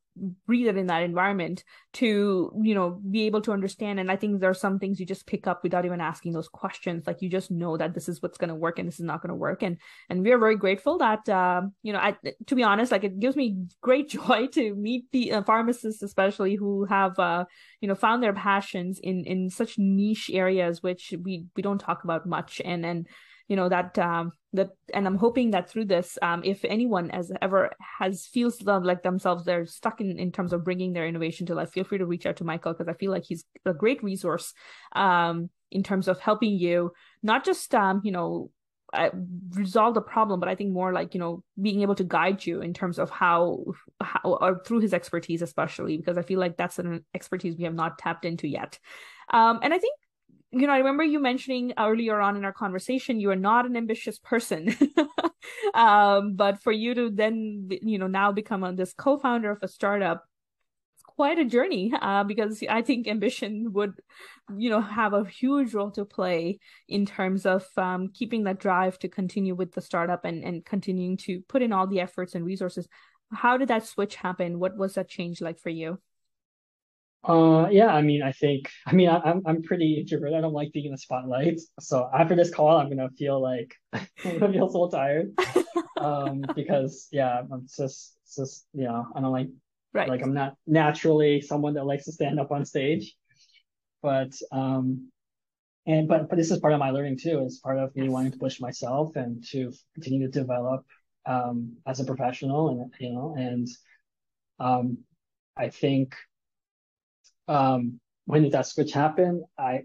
[0.46, 3.98] breathe it in that environment to you know be able to understand.
[3.98, 6.48] And i think there are some things you just pick up without even asking those
[6.48, 7.06] questions.
[7.06, 9.22] Like you just know that this is what's going to work and this is not
[9.22, 9.62] going to work.
[9.62, 13.04] And and we are very grateful that uh, you know I, to be honest like
[13.04, 17.44] it gives me great joy to meet the uh, pharmacists especially who have uh,
[17.80, 22.04] you know found their passions in in such niche areas which we we don't talk
[22.04, 22.60] about much.
[22.64, 23.06] And and
[23.48, 27.30] you know that um that and i'm hoping that through this um if anyone has
[27.42, 31.54] ever has feels like themselves they're stuck in in terms of bringing their innovation to
[31.54, 34.02] life feel free to reach out to michael because i feel like he's a great
[34.02, 34.54] resource
[34.94, 38.50] um in terms of helping you not just um you know
[38.92, 39.10] uh,
[39.50, 42.60] resolve the problem but i think more like you know being able to guide you
[42.60, 43.64] in terms of how
[44.00, 47.74] how or through his expertise especially because i feel like that's an expertise we have
[47.74, 48.78] not tapped into yet.
[49.30, 49.98] Um and i think
[50.54, 53.76] you know, I remember you mentioning earlier on in our conversation, you are not an
[53.76, 54.74] ambitious person.
[55.74, 59.68] um, but for you to then, you know, now become a, this co-founder of a
[59.68, 60.24] startup,
[60.94, 63.94] it's quite a journey uh, because I think ambition would,
[64.56, 68.98] you know, have a huge role to play in terms of um, keeping that drive
[69.00, 72.44] to continue with the startup and, and continuing to put in all the efforts and
[72.44, 72.88] resources.
[73.32, 74.58] How did that switch happen?
[74.58, 75.98] What was that change like for you?
[77.24, 80.36] Uh, yeah, I mean, I think, I mean, I, am I'm pretty introverted.
[80.36, 81.58] I don't like being in the spotlight.
[81.80, 85.32] So after this call, I'm gonna feel like I'm gonna feel so tired.
[85.98, 89.48] Um, because yeah, I'm just, just you know, I don't like,
[89.94, 90.08] right.
[90.08, 93.14] like I'm not naturally someone that likes to stand up on stage.
[94.02, 95.10] But um,
[95.86, 97.42] and but but this is part of my learning too.
[97.46, 100.84] It's part of me wanting to push myself and to continue to develop
[101.26, 103.66] um as a professional and you know and
[104.60, 104.98] um
[105.56, 106.14] I think
[107.48, 109.44] um, when did that switch happen?
[109.58, 109.84] I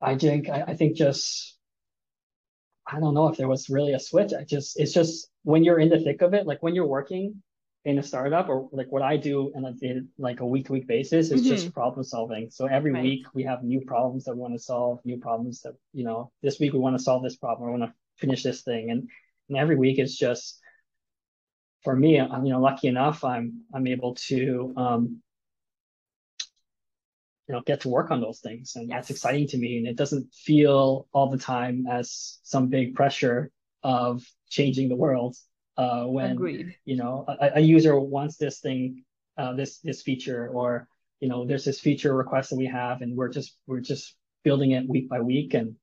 [0.00, 1.56] I think I, I think just
[2.86, 4.32] I don't know if there was really a switch.
[4.32, 7.42] I just it's just when you're in the thick of it, like when you're working
[7.84, 9.72] in a startup or like what I do on a
[10.18, 11.50] like a week to week basis is mm-hmm.
[11.50, 12.50] just problem solving.
[12.50, 13.02] So every right.
[13.02, 16.30] week we have new problems that we want to solve, new problems that you know
[16.42, 19.08] this week we want to solve this problem, we want to finish this thing, and
[19.48, 20.60] and every week it's just
[21.84, 25.22] for me, I'm you know lucky enough I'm I'm able to um,
[27.46, 29.78] you know get to work on those things, and that's exciting to me.
[29.78, 33.50] And it doesn't feel all the time as some big pressure
[33.82, 35.36] of changing the world.
[35.76, 36.74] Uh, when Agreed.
[36.84, 39.04] you know a, a, user wants this thing,
[39.36, 40.88] uh, this this feature, or
[41.20, 44.72] you know there's this feature request that we have, and we're just we're just building
[44.72, 45.76] it week by week, and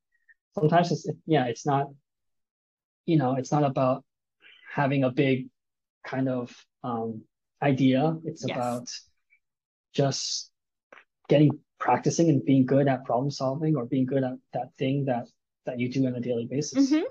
[0.53, 1.87] sometimes it's yeah it's not
[3.05, 4.03] you know it's not about
[4.73, 5.47] having a big
[6.05, 7.21] kind of um,
[7.61, 8.17] idea.
[8.25, 8.55] It's yes.
[8.55, 8.87] about
[9.93, 10.51] just
[11.27, 15.27] getting practicing and being good at problem solving or being good at that thing that
[15.65, 16.91] that you do on a daily basis.
[16.91, 17.03] Mm-hmm.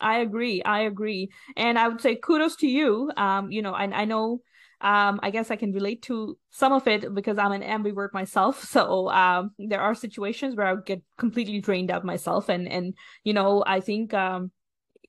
[0.00, 0.62] I agree.
[0.62, 1.30] I agree.
[1.56, 3.12] And I would say kudos to you.
[3.16, 4.40] Um, you know, I, I know
[4.82, 8.64] um, I guess I can relate to some of it because I'm an ambivert myself.
[8.72, 13.32] So um, there are situations where I get completely drained out myself, and and you
[13.32, 14.50] know I think um,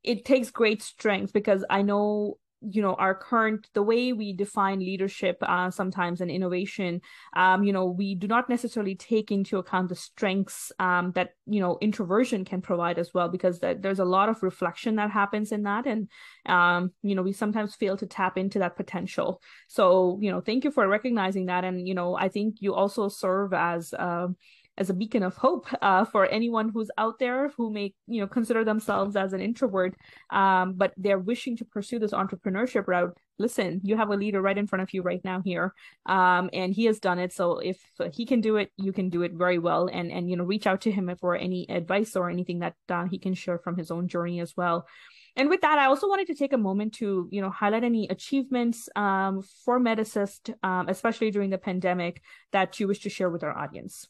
[0.03, 2.37] it takes great strength because I know
[2.69, 7.01] you know our current the way we define leadership uh, sometimes and innovation
[7.35, 11.59] um, you know we do not necessarily take into account the strengths um, that you
[11.59, 15.51] know introversion can provide as well because th- there's a lot of reflection that happens
[15.51, 15.85] in that.
[15.85, 16.09] And
[16.45, 19.41] um, you know we sometimes fail to tap into that potential.
[19.67, 21.63] So you know thank you for recognizing that.
[21.63, 24.27] And you know i think you also serve as uh,
[24.77, 28.27] as a beacon of hope uh, for anyone who's out there who may you know
[28.27, 29.95] consider themselves as an introvert
[30.31, 33.15] um, but they're wishing to pursue this entrepreneurship route.
[33.39, 35.73] Listen you have a leader right in front of you right now here
[36.05, 37.33] um, and he has done it.
[37.33, 37.77] So if
[38.13, 39.89] he can do it you can do it very well.
[39.91, 43.05] And and you know reach out to him for any advice or anything that uh,
[43.05, 44.87] he can share from his own journey as well.
[45.35, 48.07] And with that, I also wanted to take a moment to, you know, highlight any
[48.07, 52.21] achievements um, for MedEssist, um, especially during the pandemic,
[52.51, 54.07] that you wish to share with our audience.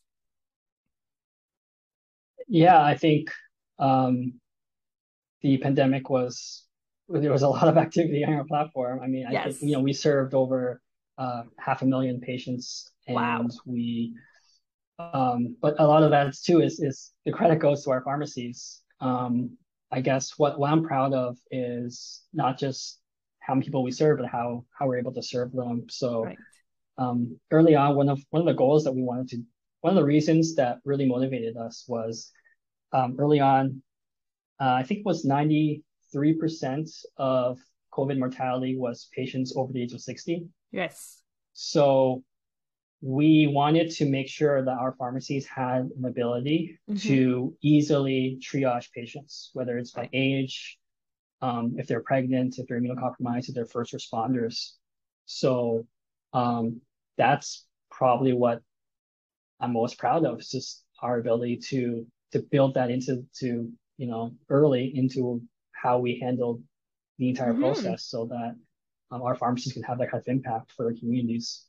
[2.47, 3.31] Yeah, I think
[3.79, 4.39] um,
[5.41, 6.65] the pandemic was
[7.09, 8.99] there was a lot of activity on our platform.
[9.03, 9.43] I mean, I yes.
[9.45, 10.81] think you know we served over
[11.17, 13.47] uh, half a million patients, and wow.
[13.65, 14.13] we.
[14.99, 18.81] Um, but a lot of that too is is the credit goes to our pharmacies.
[18.99, 19.57] Um,
[19.91, 22.99] I guess what what I'm proud of is not just
[23.39, 25.85] how many people we serve, but how how we're able to serve them.
[25.89, 26.37] So, right.
[26.97, 29.43] um, early on, one of one of the goals that we wanted to,
[29.83, 32.31] one of the reasons that really motivated us was
[32.93, 33.81] um, early on.
[34.59, 37.59] Uh, I think it was ninety three percent of
[37.91, 40.47] COVID mortality was patients over the age of sixty.
[40.71, 41.21] Yes.
[41.51, 42.23] So
[43.01, 47.05] we wanted to make sure that our pharmacies had an ability mm-hmm.
[47.09, 50.77] to easily triage patients, whether it's by age,
[51.41, 54.75] um, if they're pregnant, if they're immunocompromised, if they're first responders.
[55.25, 55.85] So
[56.31, 56.79] um,
[57.17, 58.61] that's probably what
[59.59, 60.39] I'm most proud of.
[60.39, 65.41] Is just our ability to to build that into to you know early into
[65.71, 66.61] how we handled
[67.17, 67.63] the entire mm-hmm.
[67.63, 68.55] process, so that
[69.11, 71.65] um, our pharmacies can have that kind of impact for their communities.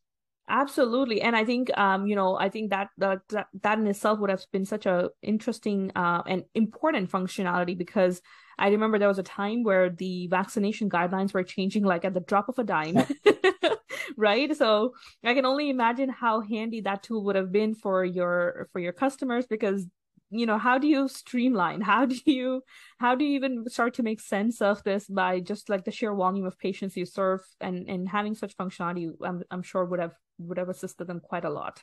[0.48, 3.20] Absolutely, and I think um, you know, I think that that
[3.62, 8.20] that in itself would have been such a interesting uh, and important functionality because
[8.58, 12.20] I remember there was a time where the vaccination guidelines were changing like at the
[12.20, 12.96] drop of a dime,
[14.16, 14.54] right?
[14.56, 14.94] So
[15.24, 18.92] I can only imagine how handy that tool would have been for your for your
[18.92, 19.86] customers because
[20.30, 22.62] you know how do you streamline how do you
[22.98, 26.14] how do you even start to make sense of this by just like the sheer
[26.14, 30.14] volume of patients you serve and and having such functionality i'm, I'm sure would have
[30.38, 31.82] would have assisted them quite a lot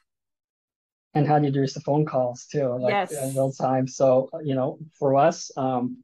[1.14, 3.12] and how do you reduce the phone calls too like yes.
[3.12, 6.04] in real time so you know for us um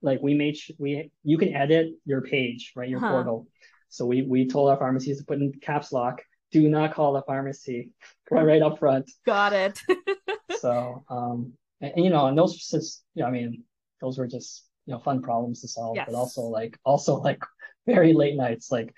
[0.00, 3.10] like we made sh- we you can edit your page right your huh.
[3.10, 3.46] portal
[3.88, 7.22] so we we told our pharmacies to put in caps lock do not call the
[7.22, 7.90] pharmacy
[8.30, 9.80] right, right up front got it
[10.60, 13.64] so um and, you know, and those just, you know, I mean,
[14.00, 16.06] those were just, you know, fun problems to solve, yes.
[16.08, 17.42] but also like, also like
[17.86, 18.94] very late nights, like,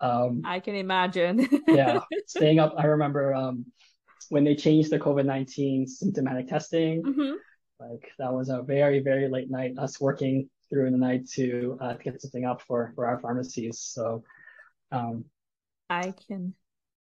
[0.00, 1.48] um, I can imagine.
[1.68, 2.00] yeah.
[2.26, 2.74] Staying up.
[2.76, 3.66] I remember, um,
[4.28, 7.34] when they changed the COVID-19 symptomatic testing, mm-hmm.
[7.80, 11.94] like that was a very, very late night, us working through the night to, uh,
[11.94, 13.78] to get something up for, for our pharmacies.
[13.80, 14.24] So,
[14.92, 15.24] um,
[15.88, 16.54] I can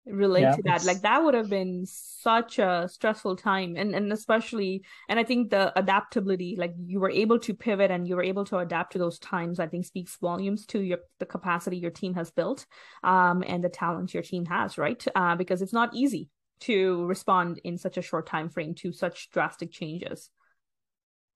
[0.07, 0.87] relate yeah, to that it's...
[0.87, 5.51] like that would have been such a stressful time and and especially and i think
[5.51, 8.99] the adaptability like you were able to pivot and you were able to adapt to
[8.99, 12.67] those times i think speaks volumes to your the capacity your team has built
[13.03, 16.29] um and the talent your team has right uh, because it's not easy
[16.61, 20.29] to respond in such a short time frame to such drastic changes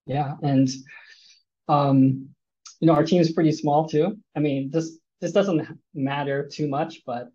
[0.04, 0.68] yeah and
[1.68, 2.28] um
[2.80, 4.16] you know our team is pretty small too.
[4.36, 7.28] I mean this this doesn't matter too much but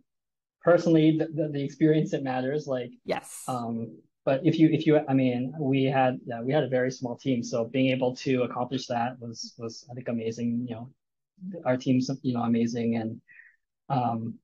[0.63, 3.43] personally the, the, the, experience that matters like yes.
[3.47, 6.89] um but if you if you i mean we had yeah we had a very
[6.89, 10.89] small team so being able to accomplish that was was i think amazing you know.
[11.65, 13.21] Our team's you know amazing and
[13.89, 14.36] um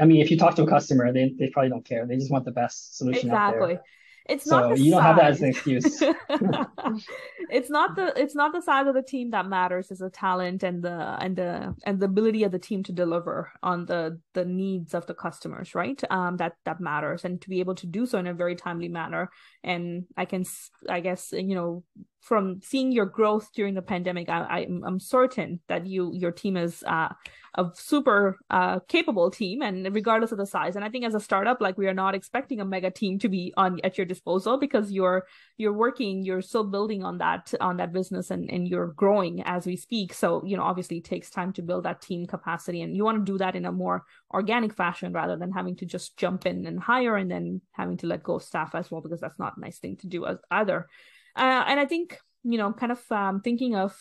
[0.00, 2.06] i mean if you talk to a customer they, they probably don't care.
[2.06, 3.78] They just want the best solution exactly
[4.26, 5.06] it's so not you don't size.
[5.06, 6.02] have that as an excuse.
[7.50, 9.90] it's not the it's not the size of the team that matters.
[9.90, 13.50] It's the talent and the and the and the ability of the team to deliver
[13.62, 16.00] on the the needs of the customers, right?
[16.10, 18.88] Um, that that matters, and to be able to do so in a very timely
[18.88, 19.30] manner.
[19.64, 20.44] And I can,
[20.88, 21.84] I guess, you know,
[22.22, 26.82] from seeing your growth during the pandemic, I, am certain that you your team is
[26.84, 27.08] uh
[27.54, 30.74] a super uh, capable team and regardless of the size.
[30.74, 33.28] And i think as a startup like we are not expecting a mega team to
[33.28, 35.26] be on at your disposal because you're
[35.58, 39.66] you're working you're still building on that on that business and and you're growing as
[39.66, 40.14] we speak.
[40.14, 43.24] So you know obviously it takes time to build that team capacity and you want
[43.24, 46.66] to do that in a more organic fashion rather than having to just jump in
[46.66, 49.56] and hire and then having to let go of staff as well because that's not
[49.56, 50.88] a nice thing to do as either
[51.36, 53.96] uh, and i think you know kind of um, thinking of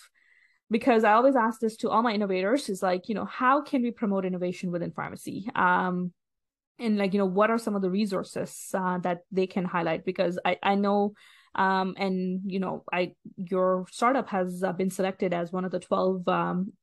[0.71, 3.84] because I always ask this to all my innovators is like, you know, how can
[3.84, 5.49] we promote innovation within pharmacy?
[5.53, 6.13] Um,
[6.79, 10.05] and like, you know, what are some of the resources uh, that they can highlight?
[10.05, 11.13] Because I, I know,
[11.55, 15.79] um, and you know, I your startup has uh, been selected as one of the
[15.79, 16.73] 12 um,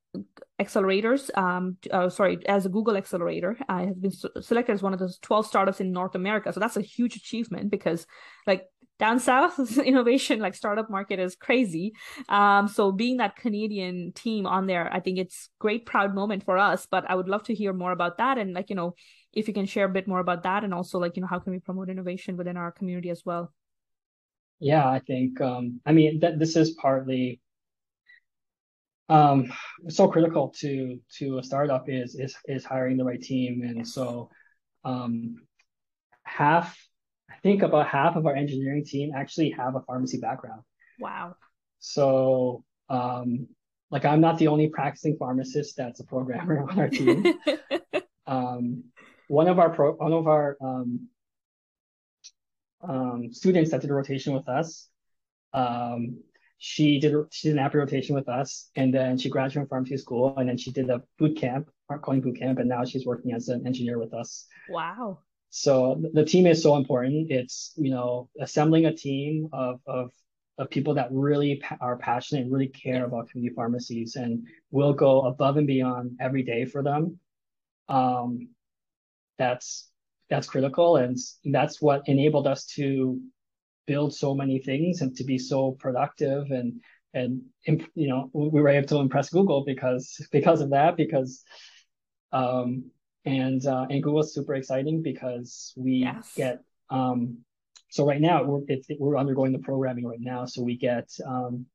[0.60, 4.98] accelerators um uh, sorry as a google accelerator i have been selected as one of
[4.98, 8.06] those 12 startups in north america so that's a huge achievement because
[8.46, 8.64] like
[8.98, 11.92] down south innovation like startup market is crazy.
[12.28, 16.58] Um so being that canadian team on there i think it's great proud moment for
[16.58, 18.94] us but i would love to hear more about that and like you know
[19.32, 21.38] if you can share a bit more about that and also like you know how
[21.38, 23.52] can we promote innovation within our community as well?
[24.60, 27.40] Yeah i think um i mean that this is partly
[29.08, 29.52] um
[29.88, 33.62] so critical to to a startup is is is hiring the right team.
[33.62, 34.30] And so
[34.84, 35.36] um
[36.24, 36.76] half
[37.42, 40.62] think about half of our engineering team actually have a pharmacy background.
[40.98, 41.36] Wow.
[41.78, 43.48] So, um,
[43.90, 47.24] like I'm not the only practicing pharmacist that's a programmer on our team.
[48.26, 48.84] um,
[49.28, 51.08] one of our pro, one of our um,
[52.82, 54.88] um, students that did a rotation with us,
[55.52, 56.18] um,
[56.58, 59.96] she did she did an appy rotation with us, and then she graduated from pharmacy
[59.96, 63.06] school, and then she did a boot camp, art calling boot camp, and now she's
[63.06, 64.46] working as an engineer with us.
[64.68, 65.20] Wow.
[65.50, 67.30] So the team is so important.
[67.30, 70.10] It's you know assembling a team of of
[70.58, 74.92] of people that really pa- are passionate and really care about community pharmacies and will
[74.92, 77.18] go above and beyond every day for them.
[77.88, 78.48] Um,
[79.38, 79.88] that's
[80.30, 83.20] that's critical, and that's what enabled us to
[83.86, 86.80] build so many things and to be so productive and
[87.14, 87.40] and
[87.94, 91.42] you know we were able to impress Google because because of that because
[92.32, 92.90] um
[93.24, 96.32] and uh, and Google's super exciting because we yes.
[96.36, 96.60] get
[96.90, 97.38] um
[97.90, 101.66] so right now we're it's, we're undergoing the programming right now so we get um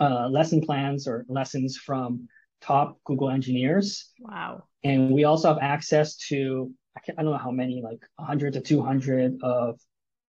[0.00, 2.28] uh lesson plans or lessons from
[2.60, 7.38] top Google engineers wow and we also have access to I, can't, I don't know
[7.38, 9.80] how many like 100 to 200 of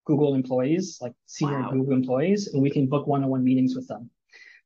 [0.06, 1.72] Google employees, like senior wow.
[1.72, 4.10] Google employees, and we can book one-on-one meetings with them.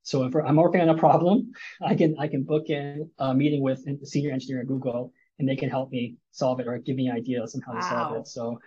[0.04, 3.62] So if I'm working on a problem, I can I can book in a meeting
[3.62, 6.96] with a senior engineer at Google, and they can help me solve it or give
[6.96, 7.80] me ideas on how wow.
[7.80, 8.28] to solve it.
[8.28, 8.60] So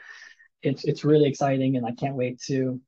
[0.63, 2.81] it's it's really exciting, and I can't wait to,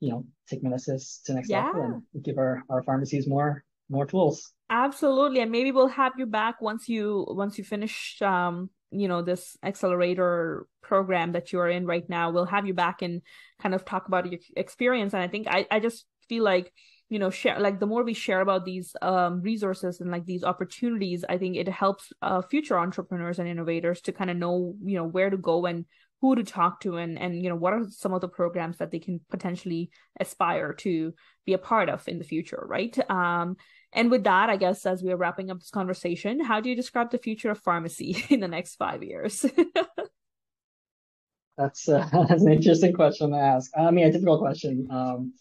[0.00, 1.66] you know, take MedEssist to next yeah.
[1.66, 4.52] level and give our our pharmacies more more tools.
[4.70, 9.22] Absolutely, and maybe we'll have you back once you once you finish um you know
[9.22, 13.22] this accelerator program that you are in right now we'll have you back and
[13.60, 16.72] kind of talk about your experience and i think i, I just feel like
[17.08, 20.44] you know share like the more we share about these um, resources and like these
[20.44, 24.96] opportunities i think it helps uh, future entrepreneurs and innovators to kind of know you
[24.96, 25.84] know where to go and
[26.20, 28.90] who to talk to and and you know what are some of the programs that
[28.90, 31.12] they can potentially aspire to
[31.44, 33.56] be a part of in the future right um
[33.94, 36.76] and with that, I guess as we are wrapping up this conversation, how do you
[36.76, 39.46] describe the future of pharmacy in the next five years?
[41.56, 43.70] that's, uh, that's an interesting question to ask.
[43.78, 44.88] I mean, a difficult question.
[44.90, 45.32] Um,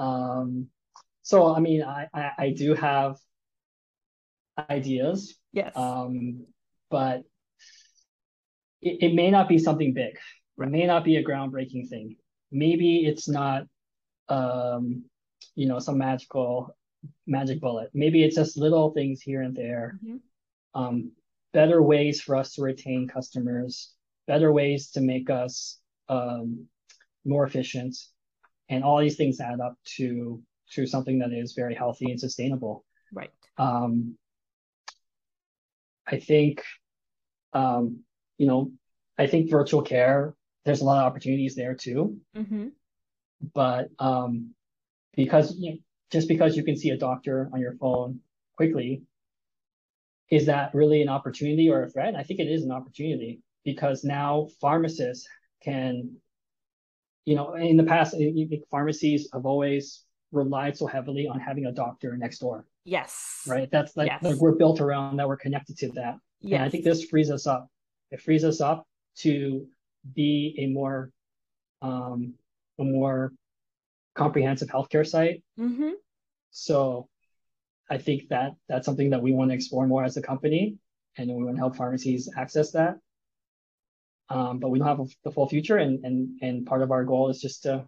[0.00, 0.66] um,
[1.22, 3.16] so, I mean, I, I, I do have
[4.68, 5.36] ideas.
[5.52, 5.76] Yes.
[5.76, 6.46] Um,
[6.90, 7.22] but
[8.80, 10.16] it, it may not be something big.
[10.58, 12.16] It may not be a groundbreaking thing.
[12.50, 13.64] Maybe it's not,
[14.28, 15.04] um,
[15.54, 16.74] you know, some magical
[17.26, 17.90] magic bullet.
[17.94, 19.98] Maybe it's just little things here and there.
[20.04, 20.16] Mm-hmm.
[20.80, 21.12] Um,
[21.52, 23.92] better ways for us to retain customers,
[24.26, 25.78] better ways to make us
[26.08, 26.66] um,
[27.24, 27.96] more efficient,
[28.70, 30.42] and all these things add up to
[30.72, 32.84] to something that is very healthy and sustainable.
[33.12, 33.30] Right.
[33.58, 34.16] Um,
[36.06, 36.62] I think,
[37.52, 38.04] um,
[38.38, 38.70] you know,
[39.18, 40.34] I think virtual care.
[40.64, 42.18] There's a lot of opportunities there too.
[42.36, 42.68] Mm-hmm.
[43.54, 44.54] But um,
[45.16, 45.76] because you know,
[46.10, 48.20] just because you can see a doctor on your phone
[48.56, 49.02] quickly,
[50.30, 52.14] is that really an opportunity or a threat?
[52.14, 55.26] I think it is an opportunity because now pharmacists
[55.62, 56.16] can,
[57.24, 58.14] you know, in the past,
[58.70, 62.66] pharmacies have always relied so heavily on having a doctor next door.
[62.84, 63.42] Yes.
[63.46, 63.68] Right.
[63.70, 64.22] That's like, yes.
[64.22, 65.28] like we're built around that.
[65.28, 66.16] We're connected to that.
[66.40, 66.56] Yeah.
[66.56, 67.68] And I think this frees us up.
[68.10, 68.86] It frees us up
[69.18, 69.66] to
[70.14, 71.10] be a more,
[71.82, 72.34] um,
[72.78, 73.32] a more
[74.14, 75.42] comprehensive healthcare site.
[75.58, 75.90] Mm-hmm.
[76.50, 77.08] So
[77.90, 80.76] I think that that's something that we want to explore more as a company,
[81.16, 82.96] and we want to help pharmacies access that.
[84.30, 87.04] Um, but we don't have a, the full future, and and and part of our
[87.04, 87.84] goal is just to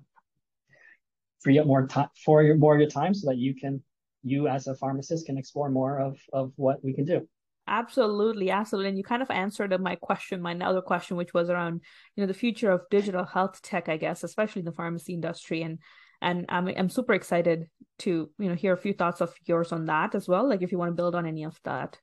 [1.40, 3.82] free up more time for your more of your time, so that you can
[4.24, 7.26] you as a pharmacist can explore more of of what we can do.
[7.68, 8.88] Absolutely, absolutely.
[8.88, 11.80] And you kind of answered my question, my other question, which was around,
[12.16, 15.62] you know, the future of digital health tech, I guess, especially in the pharmacy industry.
[15.62, 15.78] And
[16.20, 17.68] and I'm I'm super excited
[18.00, 20.48] to you know hear a few thoughts of yours on that as well.
[20.48, 21.98] Like if you want to build on any of that.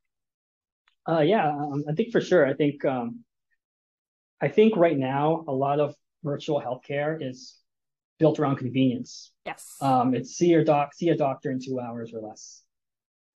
[1.07, 2.45] Uh, yeah, um, I think for sure.
[2.45, 3.23] I think um,
[4.41, 7.57] I think right now a lot of virtual healthcare is
[8.19, 9.31] built around convenience.
[9.45, 9.75] Yes.
[9.81, 12.61] Um, it's see your doc, see a doctor in two hours or less.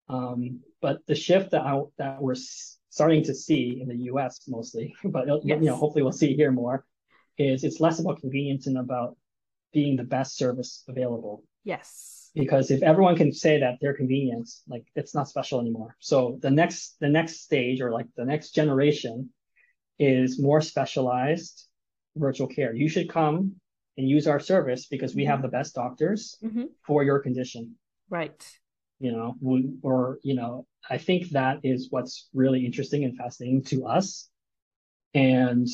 [0.09, 2.35] Um, but the shift that I, that we're
[2.89, 4.41] starting to see in the U.S.
[4.49, 5.59] mostly, but yes.
[5.61, 6.85] you know, hopefully we'll see here more,
[7.39, 9.17] is it's less about convenience and about
[9.73, 11.45] being the best service available.
[11.65, 12.31] Yes.
[12.35, 15.97] Because if everyone can say that they're convenience, like it's not special anymore.
[16.01, 19.31] So the next the next stage or like the next generation
[20.01, 21.69] is more specialized
[22.17, 22.75] virtual care.
[22.75, 23.55] You should come
[23.97, 26.65] and use our service because we have the best doctors mm-hmm.
[26.85, 27.77] for your condition.
[28.09, 28.45] Right.
[28.99, 33.63] You know, we, or you know, I think that is what's really interesting and fascinating
[33.65, 34.29] to us.
[35.15, 35.69] And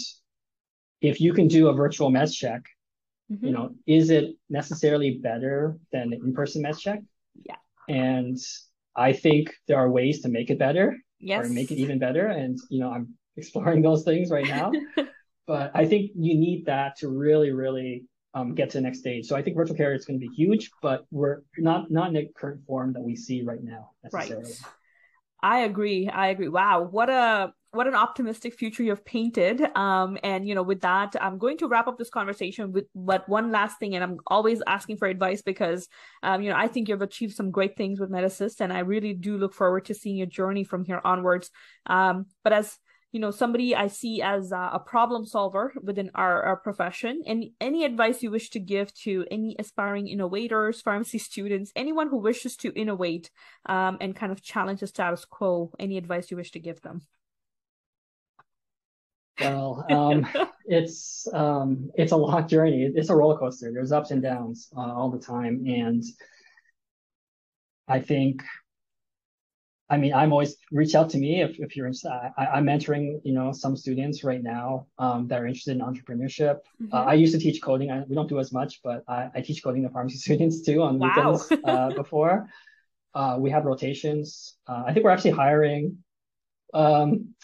[1.00, 2.66] if you can do a virtual med check
[3.30, 3.46] Mm-hmm.
[3.46, 7.00] You know, is it necessarily better than an in-person med check?
[7.44, 7.56] Yeah.
[7.88, 8.38] And
[8.94, 11.44] I think there are ways to make it better yes.
[11.44, 12.26] or make it even better.
[12.28, 14.72] And you know, I'm exploring those things right now.
[15.46, 19.26] but I think you need that to really, really um, get to the next stage.
[19.26, 22.14] So I think virtual care is going to be huge, but we're not not in
[22.14, 24.44] the current form that we see right now necessarily.
[24.44, 24.72] Right.
[25.42, 26.08] I agree.
[26.08, 26.48] I agree.
[26.48, 29.60] Wow, what a what an optimistic future you've painted.
[29.76, 33.28] Um, and you know, with that, I'm going to wrap up this conversation with but
[33.28, 35.88] one last thing, and I'm always asking for advice because
[36.22, 39.14] um, you know, I think you've achieved some great things with MedEssist, and I really
[39.14, 41.50] do look forward to seeing your journey from here onwards.
[41.86, 42.76] Um, but as
[43.12, 47.22] you know somebody i see as a problem solver within our, our profession.
[47.26, 52.18] And any advice you wish to give to any aspiring innovators pharmacy students anyone who
[52.18, 53.30] wishes to innovate
[53.66, 57.00] um, and kind of challenge the status quo any advice you wish to give them?
[59.40, 60.26] Well um,
[60.66, 62.90] it's um, it's a long journey.
[62.94, 63.70] It's a roller coaster.
[63.72, 65.64] There's ups and downs uh, all the time.
[65.66, 66.02] And
[67.88, 68.42] i think
[69.88, 72.10] I mean, I'm always reach out to me if, if you're interested.
[72.10, 76.58] I, am mentoring, you know, some students right now um, that are interested in entrepreneurship.
[76.82, 76.92] Mm-hmm.
[76.92, 77.90] Uh, I used to teach coding.
[77.92, 80.82] I, we don't do as much, but I, I teach coding to pharmacy students too
[80.82, 81.08] on wow.
[81.08, 82.48] weekends uh, before.
[83.14, 84.56] Uh, we have rotations.
[84.66, 85.98] Uh, I think we're actually hiring
[86.74, 87.34] um,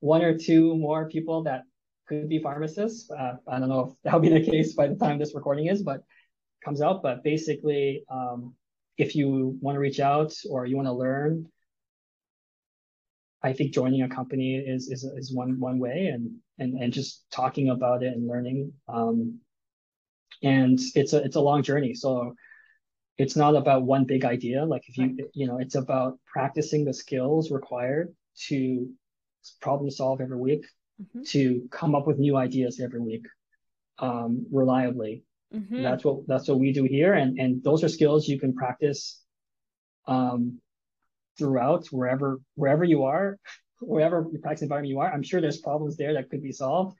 [0.00, 1.64] one or two more people that
[2.08, 3.10] could be pharmacists.
[3.10, 5.82] Uh, I don't know if that'll be the case by the time this recording is,
[5.82, 6.02] but
[6.64, 7.02] comes out.
[7.02, 8.54] But basically, um,
[8.96, 11.46] if you want to reach out or you want to learn,
[13.42, 17.24] I think joining a company is is is one one way, and and and just
[17.30, 18.72] talking about it and learning.
[18.88, 19.40] Um,
[20.42, 22.34] and it's a it's a long journey, so
[23.18, 24.64] it's not about one big idea.
[24.64, 28.14] Like if you you know, it's about practicing the skills required
[28.48, 28.88] to
[29.60, 30.66] problem solve every week,
[31.00, 31.22] mm-hmm.
[31.24, 33.26] to come up with new ideas every week,
[33.98, 35.24] um, reliably.
[35.54, 35.82] Mm-hmm.
[35.82, 39.20] That's what that's what we do here, and and those are skills you can practice
[40.06, 40.60] um,
[41.38, 43.38] throughout wherever wherever you are,
[43.80, 45.12] wherever your practice environment you are.
[45.12, 46.96] I'm sure there's problems there that could be solved,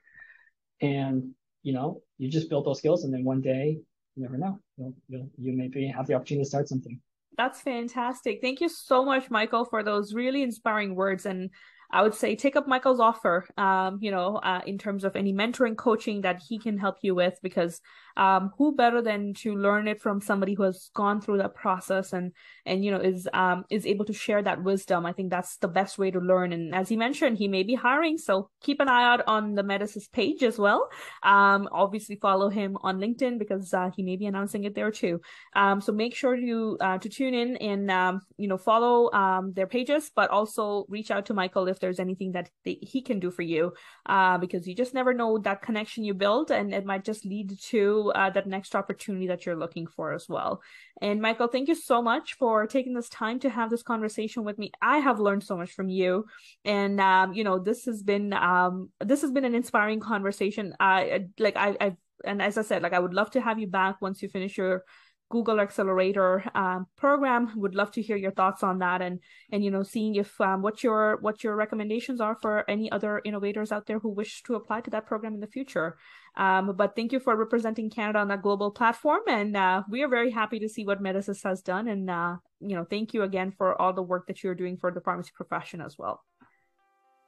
[0.80, 3.78] and you know you just build those skills, and then one day
[4.16, 7.00] you never know you'll, you'll you maybe have the opportunity to start something.
[7.36, 8.40] That's fantastic.
[8.42, 11.24] Thank you so much, Michael, for those really inspiring words.
[11.24, 11.50] And
[11.90, 15.32] I would say take up Michael's offer, um, you know, uh, in terms of any
[15.32, 17.80] mentoring coaching that he can help you with, because
[18.20, 22.12] um, who better than to learn it from somebody who has gone through that process
[22.12, 22.32] and
[22.66, 25.06] and you know is um, is able to share that wisdom.
[25.06, 26.52] I think that's the best way to learn.
[26.52, 29.62] And as he mentioned, he may be hiring, so keep an eye out on the
[29.62, 30.90] MedEssist page as well.
[31.22, 35.22] Um, obviously, follow him on LinkedIn because uh, he may be announcing it there too.
[35.56, 39.54] Um, so make sure to uh, to tune in and um, you know follow um,
[39.54, 43.18] their pages, but also reach out to Michael if there's anything that they, he can
[43.18, 43.72] do for you
[44.04, 47.58] uh, because you just never know that connection you build and it might just lead
[47.58, 50.62] to uh, that next opportunity that you're looking for as well
[51.00, 54.58] and michael thank you so much for taking this time to have this conversation with
[54.58, 56.24] me i have learned so much from you
[56.64, 61.24] and um, you know this has been um, this has been an inspiring conversation i
[61.38, 64.00] like i i and as i said like i would love to have you back
[64.00, 64.84] once you finish your
[65.30, 67.52] Google Accelerator um, program.
[67.56, 69.20] Would love to hear your thoughts on that, and
[69.52, 73.22] and you know, seeing if um, what your what your recommendations are for any other
[73.24, 75.96] innovators out there who wish to apply to that program in the future.
[76.36, 80.08] Um, but thank you for representing Canada on that global platform, and uh, we are
[80.08, 81.88] very happy to see what MedEssist has done.
[81.88, 84.90] And uh, you know, thank you again for all the work that you're doing for
[84.90, 86.22] the pharmacy profession as well.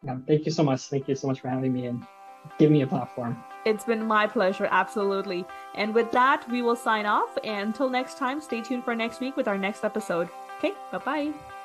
[0.05, 0.83] Yeah, thank you so much.
[0.83, 2.05] Thank you so much for having me and
[2.59, 3.43] giving me a platform.
[3.65, 5.45] It's been my pleasure, absolutely.
[5.75, 7.39] And with that, we will sign off.
[7.45, 10.29] And until next time, stay tuned for next week with our next episode.
[10.59, 11.62] Okay, bye bye.